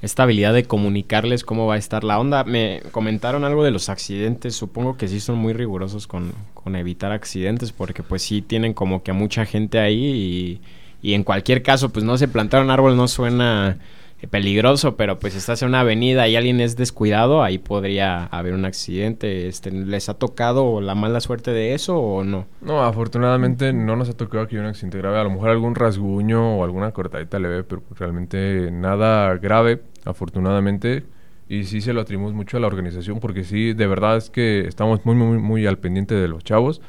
[0.00, 2.44] esta habilidad de comunicarles cómo va a estar la onda.
[2.44, 7.12] Me comentaron algo de los accidentes, supongo que sí son muy rigurosos con, con evitar
[7.12, 10.60] accidentes porque pues sí tienen como que a mucha gente ahí
[11.02, 13.78] y, y en cualquier caso pues no se plantar un árbol no suena
[14.26, 18.64] peligroso, pero pues estás en una avenida y alguien es descuidado, ahí podría haber un
[18.64, 19.46] accidente.
[19.46, 22.46] Este, ¿Les ha tocado la mala suerte de eso o no?
[22.60, 25.18] No, afortunadamente no nos ha tocado haya un accidente grave.
[25.18, 31.04] A lo mejor algún rasguño o alguna cortadita leve, pero realmente nada grave, afortunadamente.
[31.48, 34.66] Y sí se lo atribuimos mucho a la organización porque sí, de verdad es que
[34.66, 36.82] estamos muy, muy, muy al pendiente de los chavos.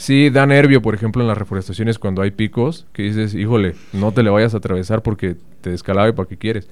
[0.00, 4.12] Sí, da nervio, por ejemplo, en las reforestaciones cuando hay picos, que dices, híjole, no
[4.12, 6.70] te le vayas a atravesar porque te descalabe para qué quieres.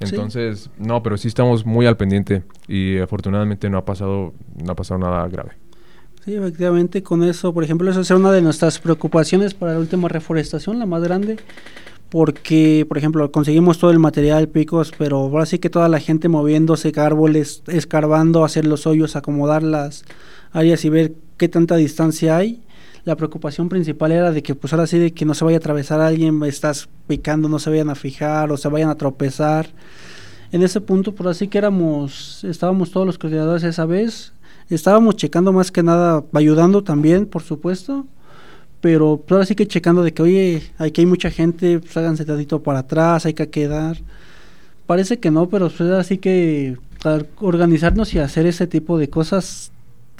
[0.00, 4.74] Entonces, no, pero sí estamos muy al pendiente y afortunadamente no ha pasado, no ha
[4.74, 5.52] pasado nada grave.
[6.24, 10.08] Sí, efectivamente, con eso, por ejemplo, esa es una de nuestras preocupaciones para la última
[10.08, 11.36] reforestación, la más grande,
[12.10, 16.28] porque, por ejemplo, conseguimos todo el material, picos, pero ahora sí que toda la gente
[16.28, 20.04] moviéndose, árboles, escarbando, hacer los hoyos, acomodar las
[20.50, 22.62] áreas y ver qué tanta distancia hay.
[23.04, 25.60] La preocupación principal era de que pues ahora sí de que no se vaya a
[25.60, 29.68] atravesar alguien, estás picando, no se vayan a fijar o se vayan a tropezar.
[30.52, 34.32] En ese punto, por así que éramos, estábamos todos los coordinadores esa vez,
[34.70, 38.06] estábamos checando más que nada, ayudando también, por supuesto,
[38.80, 42.24] pero pues, ahora sí que checando de que, oye, aquí hay mucha gente, pues háganse
[42.24, 43.98] tantito para atrás, hay que quedar.
[44.86, 46.76] Parece que no, pero pues así que
[47.40, 49.72] organizarnos y hacer ese tipo de cosas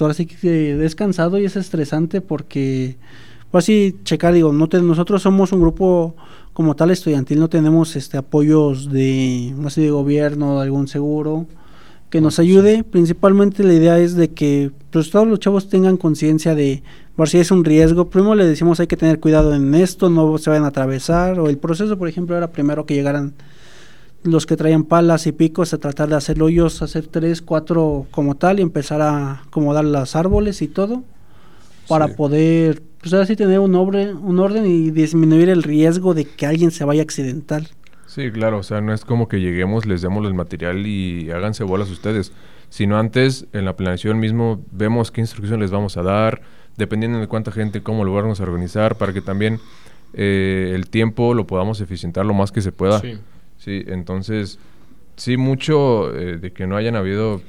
[0.05, 2.97] ahora sí que es cansado y es estresante porque,
[3.51, 6.15] pues así, checar, digo, no nosotros somos un grupo
[6.53, 11.47] como tal estudiantil, no tenemos este apoyos de, no sé, de gobierno, de algún seguro
[12.11, 12.85] que nos ayude.
[12.85, 16.83] Principalmente la idea es de que pues, todos los chavos tengan conciencia de
[17.15, 18.09] por si es un riesgo.
[18.09, 21.39] Primero le decimos hay que tener cuidado en esto, no se vayan a atravesar.
[21.41, 23.35] O el proceso, por ejemplo, era primero que llegaran
[24.27, 28.35] los que traían palas y picos a tratar de hacer hoyos, hacer tres, cuatro como
[28.35, 31.03] tal y empezar a acomodar los árboles y todo
[31.89, 36.47] para poder, pues así tener un, orden, un orden y disminuir el riesgo de que
[36.47, 37.69] alguien se vaya accidental.
[38.07, 41.65] Sí, claro, o sea, no es como que lleguemos, les demos el material y háganse
[41.65, 42.33] bolas ustedes,
[42.71, 46.41] sino antes en la planeación mismo vemos qué instrucción les vamos a dar,
[46.77, 49.61] dependiendo de cuánta gente, cómo lo vamos a organizar, para que también
[50.15, 53.01] eh, el tiempo lo podamos eficientar lo más que se pueda.
[53.01, 53.19] Sí.
[53.67, 54.61] Sí, entonces,
[55.17, 57.43] sí, mucho eh, de que no hayan habido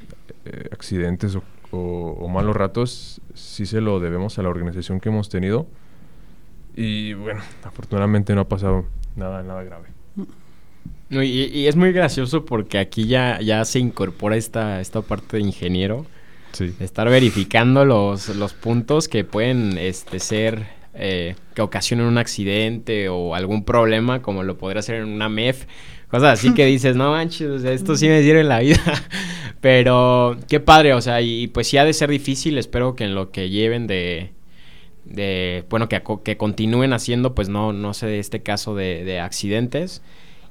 [0.46, 1.38] eh, accidentes
[1.70, 5.68] o, malos ratos, sí se lo debemos a la organización que hemos tenido.
[6.76, 9.90] Y bueno, afortunadamente no ha pasado nada, nada grave.
[11.12, 15.44] y, y, es muy gracioso porque aquí ya, ya se incorpora esta, esta parte de
[15.44, 16.08] ingeniero.
[16.54, 16.74] Sí.
[16.80, 20.66] estar verificando los, los puntos que pueden este, ser
[21.00, 25.66] eh, que ocasionen un accidente o algún problema, como lo podría ser en una MEF
[26.10, 28.80] Cosas así que dices, no manches, esto sí me sirve en la vida.
[29.62, 33.16] Pero qué padre, o sea, y, pues sí ha de ser difícil, espero que en
[33.16, 34.32] lo que lleven de,
[35.04, 40.02] de bueno, que, que continúen haciendo, pues no, no sé, este caso de, de accidentes.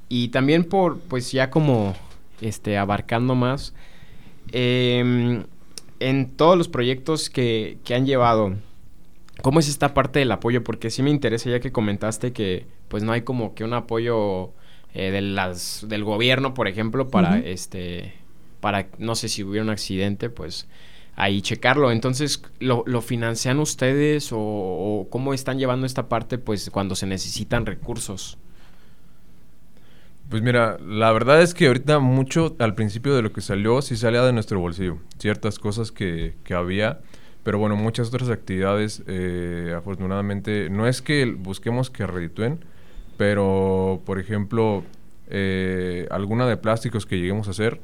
[0.09, 1.95] y también por, pues ya como,
[2.41, 3.75] este, abarcando más,
[4.53, 5.45] em,
[6.01, 8.55] en todos los proyectos que, que han llevado,
[9.43, 10.63] ¿cómo es esta parte del apoyo?
[10.65, 14.53] Porque sí me interesa ya que comentaste que pues no hay como que un apoyo
[14.99, 18.15] eh, de las, del gobierno, por ejemplo, para este,
[18.61, 20.67] para, no sé si hubiera un accidente, pues
[21.17, 21.91] ahí checarlo.
[21.91, 27.07] Entonces, ¿lo, lo financian ustedes o, o, cómo están llevando esta parte, pues, cuando se
[27.07, 28.39] necesitan recursos?
[30.31, 33.97] Pues mira, la verdad es que ahorita mucho al principio de lo que salió sí
[33.97, 34.97] salía de nuestro bolsillo.
[35.19, 37.01] Ciertas cosas que, que había,
[37.43, 42.65] pero bueno, muchas otras actividades, eh, afortunadamente, no es que busquemos que reditúen,
[43.17, 44.85] pero por ejemplo,
[45.29, 47.81] eh, alguna de plásticos que lleguemos a hacer,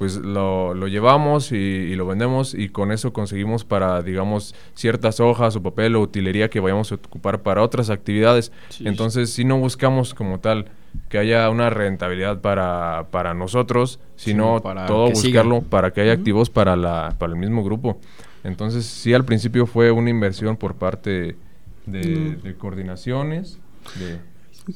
[0.00, 5.20] pues lo, lo llevamos y, y, lo vendemos y con eso conseguimos para, digamos, ciertas
[5.20, 8.50] hojas o papel o utilería que vayamos a ocupar para otras actividades.
[8.70, 10.70] Sí, Entonces, si no buscamos como tal
[11.10, 16.12] que haya una rentabilidad para, para nosotros, sino sí, para todo buscarlo para que haya
[16.12, 16.18] uh -huh.
[16.18, 18.00] activos para, la, para el mismo grupo.
[18.42, 21.36] Entonces, sí, al principio fue una inversión por parte
[21.84, 22.42] de, mm.
[22.42, 23.58] de coordinaciones,
[23.98, 24.18] de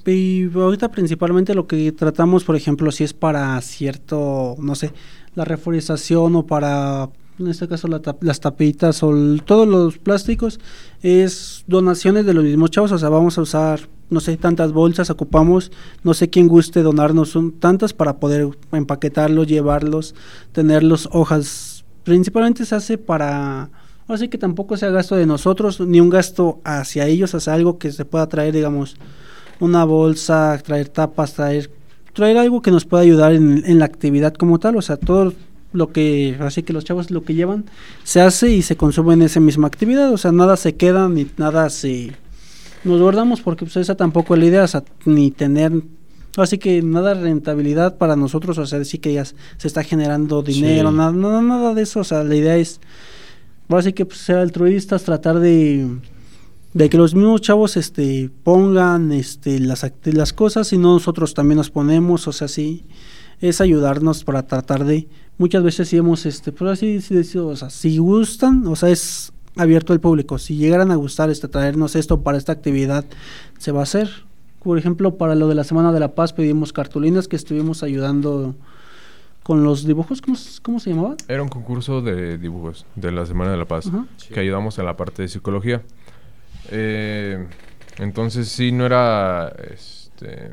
[0.07, 4.93] y ahorita principalmente lo que tratamos, por ejemplo, si es para cierto, no sé,
[5.35, 9.13] la reforestación o para, en este caso, las tapitas o
[9.45, 10.61] todos los plásticos,
[11.03, 12.93] es donaciones de los mismos chavos.
[12.93, 13.81] O sea, vamos a usar,
[14.11, 15.73] no sé, tantas bolsas, ocupamos,
[16.03, 20.15] no sé quién guste donarnos son tantas para poder empaquetarlos, llevarlos,
[20.53, 21.85] tenerlos, hojas.
[22.05, 23.71] Principalmente se hace para...
[24.07, 27.91] Así que tampoco sea gasto de nosotros, ni un gasto hacia ellos, hacia algo que
[27.91, 28.97] se pueda traer, digamos,
[29.61, 31.71] una bolsa, traer tapas, traer,
[32.13, 35.33] traer algo que nos pueda ayudar en, en, la actividad como tal, o sea, todo
[35.73, 37.65] lo que, así que los chavos lo que llevan
[38.05, 41.27] se hace y se consume en esa misma actividad, o sea, nada se queda ni
[41.37, 42.13] nada se
[42.85, 45.73] nos guardamos porque pues esa tampoco es la idea, o sea, ni tener
[46.37, 49.35] así que nada rentabilidad para nosotros, o sea, decir que ya se
[49.65, 50.97] está generando dinero, sí.
[50.97, 52.81] nada, nada, nada de eso, o sea, la idea es
[53.69, 55.89] así que pues, ser altruistas, tratar de
[56.75, 61.57] de que los mismos chavos este pongan este las las cosas y no nosotros también
[61.57, 62.85] nos ponemos o sea sí
[63.41, 65.07] es ayudarnos para tratar de
[65.39, 69.33] muchas veces sí hemos este pero así sí, o sea si gustan o sea es
[69.57, 73.05] abierto al público si llegaran a gustar este traernos esto para esta actividad
[73.59, 74.11] se va a hacer
[74.61, 78.57] por ejemplo para lo de la semana de la paz pedimos cartulinas que estuvimos ayudando
[79.45, 81.17] con los dibujos, ¿cómo, ¿cómo, se llamaba?
[81.29, 83.91] Era un concurso de dibujos de la Semana de la Paz,
[84.33, 85.83] que ayudamos en la parte de psicología.
[86.71, 87.47] Eh,
[87.99, 90.51] entonces sí, no era este,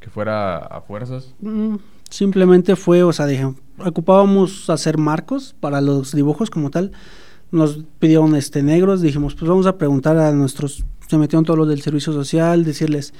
[0.00, 1.34] que fuera a fuerzas.
[1.40, 1.76] Mm,
[2.08, 6.92] simplemente fue, o sea, dije, ocupábamos hacer marcos para los dibujos como tal.
[7.50, 11.68] Nos pidieron este negros, dijimos, pues vamos a preguntar a nuestros, se metieron todos los
[11.68, 13.12] del servicio social, decirles,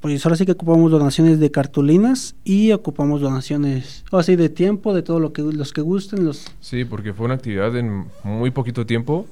[0.00, 4.94] pues ahora sí que ocupamos donaciones de cartulinas y ocupamos donaciones o así de tiempo,
[4.94, 8.50] de todo lo que los que gusten, los Sí, porque fue una actividad en muy
[8.50, 9.26] poquito tiempo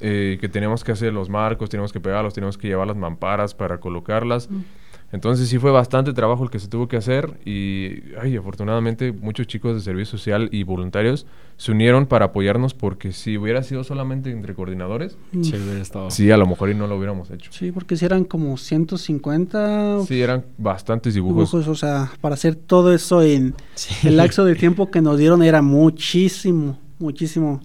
[0.00, 3.54] eh, que teníamos que hacer los marcos, teníamos que pegarlos, teníamos que llevar las mamparas
[3.54, 4.50] para colocarlas.
[4.50, 4.62] Mm.
[5.10, 9.46] Entonces sí fue bastante trabajo el que se tuvo que hacer y ay, afortunadamente muchos
[9.46, 11.26] chicos de servicio social y voluntarios
[11.56, 15.42] se unieron para apoyarnos porque si hubiera sido solamente entre coordinadores, mm.
[15.44, 16.10] sí, hubiera estado.
[16.10, 17.50] sí a lo mejor y no lo hubiéramos hecho.
[17.52, 20.04] Sí, porque si eran como 150...
[20.06, 21.50] Sí, eran bastantes dibujos.
[21.50, 24.08] dibujos o sea, para hacer todo eso en sí.
[24.08, 27.62] el lapso de tiempo que nos dieron era muchísimo, muchísimo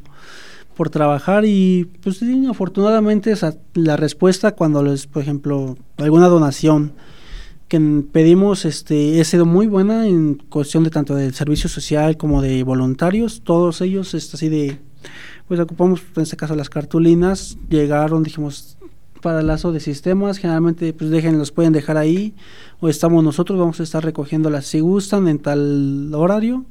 [0.73, 3.33] por trabajar y pues sí, afortunadamente
[3.75, 6.93] la respuesta cuando les, por ejemplo, alguna donación
[7.67, 7.79] que
[8.11, 12.63] pedimos este ha sido muy buena en cuestión de tanto del servicio social como de
[12.63, 14.79] voluntarios, todos ellos este, así de
[15.47, 18.77] pues ocupamos en este caso las cartulinas, llegaron, dijimos
[19.23, 22.35] para el lazo de sistemas, generalmente pues dejen, los pueden dejar ahí.
[22.81, 24.65] O estamos nosotros, vamos a estar recogiéndolas.
[24.65, 26.65] Si gustan en tal horario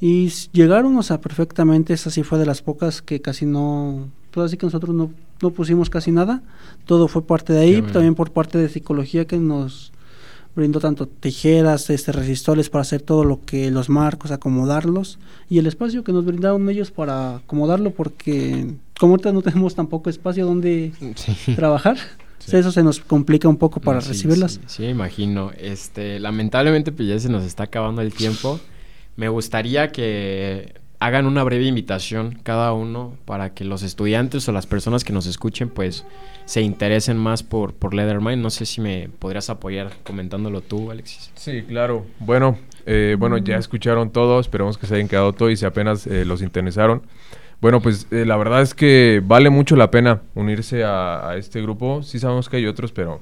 [0.00, 4.46] y llegaron, o sea, perfectamente, esa sí fue de las pocas que casi no, pues
[4.46, 6.42] así que nosotros no, no pusimos casi nada,
[6.84, 9.92] todo fue parte de ahí, también por parte de psicología que nos
[10.56, 15.18] brindó tanto tijeras, este resistores para hacer todo lo que los marcos, acomodarlos
[15.50, 20.08] y el espacio que nos brindaron ellos para acomodarlo porque como ahorita no tenemos tampoco
[20.08, 21.54] espacio donde sí.
[21.54, 21.98] trabajar.
[22.38, 22.56] Sí.
[22.56, 24.52] Eso se nos complica un poco para sí, recibirlas.
[24.52, 25.50] Sí, sí, imagino.
[25.58, 28.60] Este, lamentablemente pues ya se nos está acabando el tiempo.
[29.16, 34.66] Me gustaría que hagan una breve invitación cada uno para que los estudiantes o las
[34.66, 36.04] personas que nos escuchen pues
[36.44, 38.42] se interesen más por, por Leathermind.
[38.42, 41.30] No sé si me podrías apoyar comentándolo tú, Alexis.
[41.34, 42.06] Sí, claro.
[42.20, 44.40] Bueno, eh, bueno, ya escucharon todo.
[44.40, 47.02] Esperemos que se hayan quedado todo y si apenas eh, los interesaron.
[47.60, 51.62] Bueno, pues eh, la verdad es que vale mucho la pena unirse a, a, este
[51.62, 52.02] grupo.
[52.02, 53.20] Sí sabemos que hay otros, pero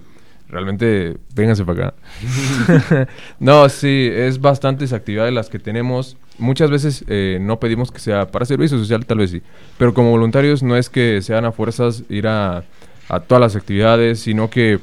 [0.49, 1.95] realmente vénganse para acá.
[3.39, 6.17] no, sí, es bastantes actividades las que tenemos.
[6.39, 9.43] Muchas veces eh, no pedimos que sea para servicio social, tal vez sí.
[9.79, 12.65] Pero como voluntarios no es que sean a fuerzas ir a,
[13.09, 14.81] a todas las actividades, sino que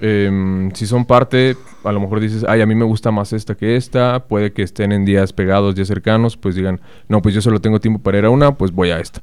[0.00, 3.54] em, si son parte, a lo mejor dices, ay, a mí me gusta más esta
[3.54, 7.40] que esta, puede que estén en días pegados, días cercanos, pues digan, no, pues yo
[7.40, 9.22] solo tengo tiempo para ir a una, pues voy a esta.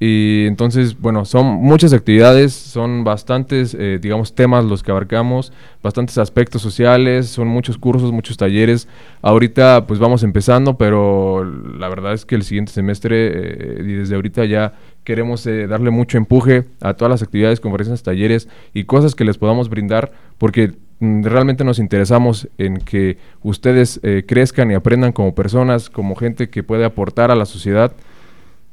[0.00, 6.18] Y entonces, bueno, son muchas actividades, son bastantes, eh, digamos, temas los que abarcamos, bastantes
[6.18, 8.86] aspectos sociales, son muchos cursos, muchos talleres.
[9.22, 14.14] Ahorita pues vamos empezando, pero la verdad es que el siguiente semestre eh, y desde
[14.14, 19.16] ahorita ya queremos eh, darle mucho empuje a todas las actividades, conferencias, talleres y cosas
[19.16, 25.10] que les podamos brindar, porque mm, realmente nos interesamos en que ustedes crezcan y aprendan
[25.10, 27.92] como personas, como gente que puede aportar a la sociedad.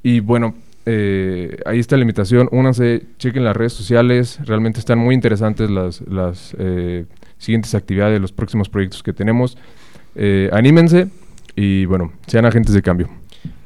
[0.04, 0.54] Y bueno,
[0.86, 2.48] eh, ahí está la invitación.
[2.52, 4.40] Únanse, chequen las redes sociales.
[4.46, 7.06] Realmente están muy interesantes las, las eh,
[7.38, 9.58] siguientes actividades, los próximos proyectos que tenemos.
[10.16, 11.08] Eh, anímense
[11.56, 13.10] y bueno, sean agentes de cambio.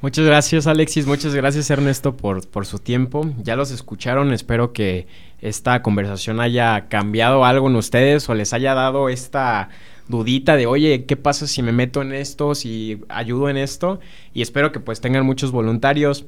[0.01, 3.29] Muchas gracias Alexis, muchas gracias Ernesto por, por su tiempo.
[3.43, 5.07] Ya los escucharon, espero que
[5.41, 9.69] esta conversación haya cambiado algo en ustedes o les haya dado esta
[10.07, 13.99] dudita de, oye, ¿qué pasa si me meto en esto, si ayudo en esto?
[14.33, 16.25] Y espero que pues tengan muchos voluntarios.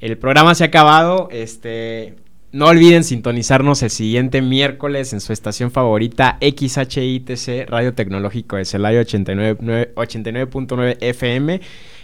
[0.00, 1.28] El programa se ha acabado.
[1.30, 2.16] Este,
[2.52, 9.02] no olviden sintonizarnos el siguiente miércoles en su estación favorita XHITC Radio Tecnológico de Celaya
[9.02, 11.60] 89.9 FM.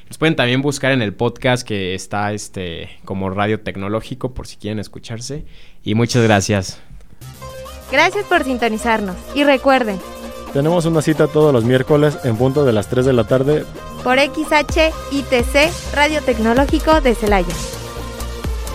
[0.08, 4.56] Nos pueden también buscar en el podcast que está este como Radio Tecnológico por si
[4.56, 5.44] quieren escucharse.
[5.84, 6.80] Y muchas gracias.
[7.92, 9.16] Gracias por sintonizarnos.
[9.36, 10.00] Y recuerden,
[10.52, 13.64] tenemos una cita todos los miércoles en punto de las 3 de la tarde
[14.02, 17.54] por XHITC Radio Tecnológico de Celaya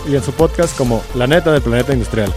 [0.07, 2.33] y en su podcast como La neta del planeta industrial.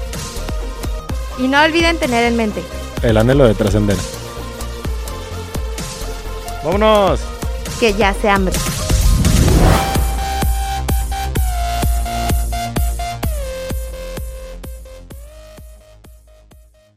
[1.38, 2.62] Y no olviden tener en mente
[3.02, 3.96] el anhelo de trascender.
[6.64, 7.20] ¡Vámonos!
[7.78, 8.54] Que ya se hambre.